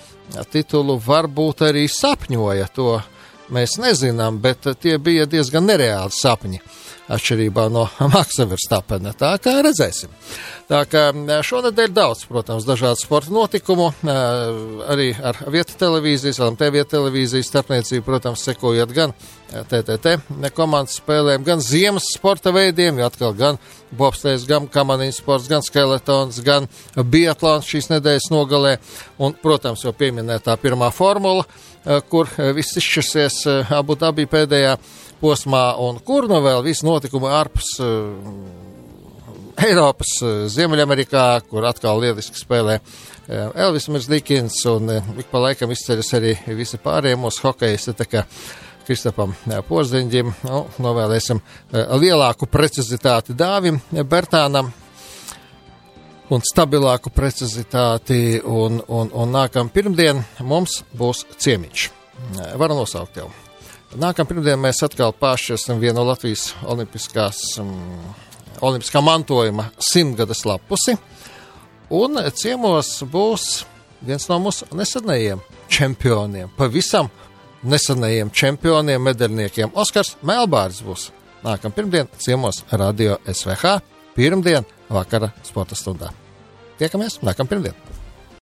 [0.52, 2.70] titulu varbūt arī sapņoja.
[2.78, 3.00] To
[3.50, 6.62] mēs nezinām, bet tie bija diezgan nereāli sapņi.
[7.08, 9.14] Atšķirībā no Maksa Verstapena.
[9.16, 10.12] Tā kā redzēsim.
[10.68, 11.06] Tā kā
[11.48, 13.86] šonadēļ daudz, protams, dažādu sporta notikumu,
[14.92, 19.14] arī ar vietu televīzijas, LMT vietu televīzijas starpniecību, protams, sekojot gan
[19.48, 20.18] TTT
[20.52, 23.56] komandas spēlēm, gan ziemas sporta veidiem, jo atkal gan
[23.96, 28.76] bobstēs, gan kamaniņu sports, gan skeletons, gan biatlons šīs nedēļas nogalē,
[29.16, 31.48] un, protams, jau pieminētā pirmā formula,
[32.12, 34.76] kur viss izšķirsies abu dabī pēdējā
[35.22, 37.76] posmā, un kur nu vēl viss notikumi ārpus
[39.58, 45.72] Eiropas, eh, Ziemeļamerikā, kur atkal lieliski spēlē eh, Elvis Mirsdikins, un eh, ik pa laikam
[45.74, 48.22] izceļas arī visi pārējie mūsu kā
[48.88, 49.34] Kristapam
[49.68, 51.42] Porziņģim, nu, novēlēsim
[52.00, 54.70] lielāku precizitāti Dāvim Bertānam
[56.32, 61.90] un stabilāku precizitāti, un, un, un nākam pirmdien mums būs ciemiņš.
[62.56, 63.28] Varu nosaukt jau.
[63.96, 67.70] Nākam pirmdien mēs atkal pāršķirsim vienu Latvijas olimpiskās um,
[68.60, 70.98] olimpiskā mantojuma simtgades lapusi.
[71.96, 73.64] Un ciemos būs
[74.04, 75.40] viens no mūsu nesenajiem
[75.72, 77.08] čempioniem, pavisam
[77.64, 79.72] nesenajiem čempioniem, medaļniekiem.
[79.72, 81.08] Oskars Melbārs būs
[81.46, 83.78] nākamā pirmdiena ciemos Radio SVH
[84.18, 86.12] pirmdien vakara sporta stundā.
[86.76, 87.97] Tiekamies nākamā pirmdiena!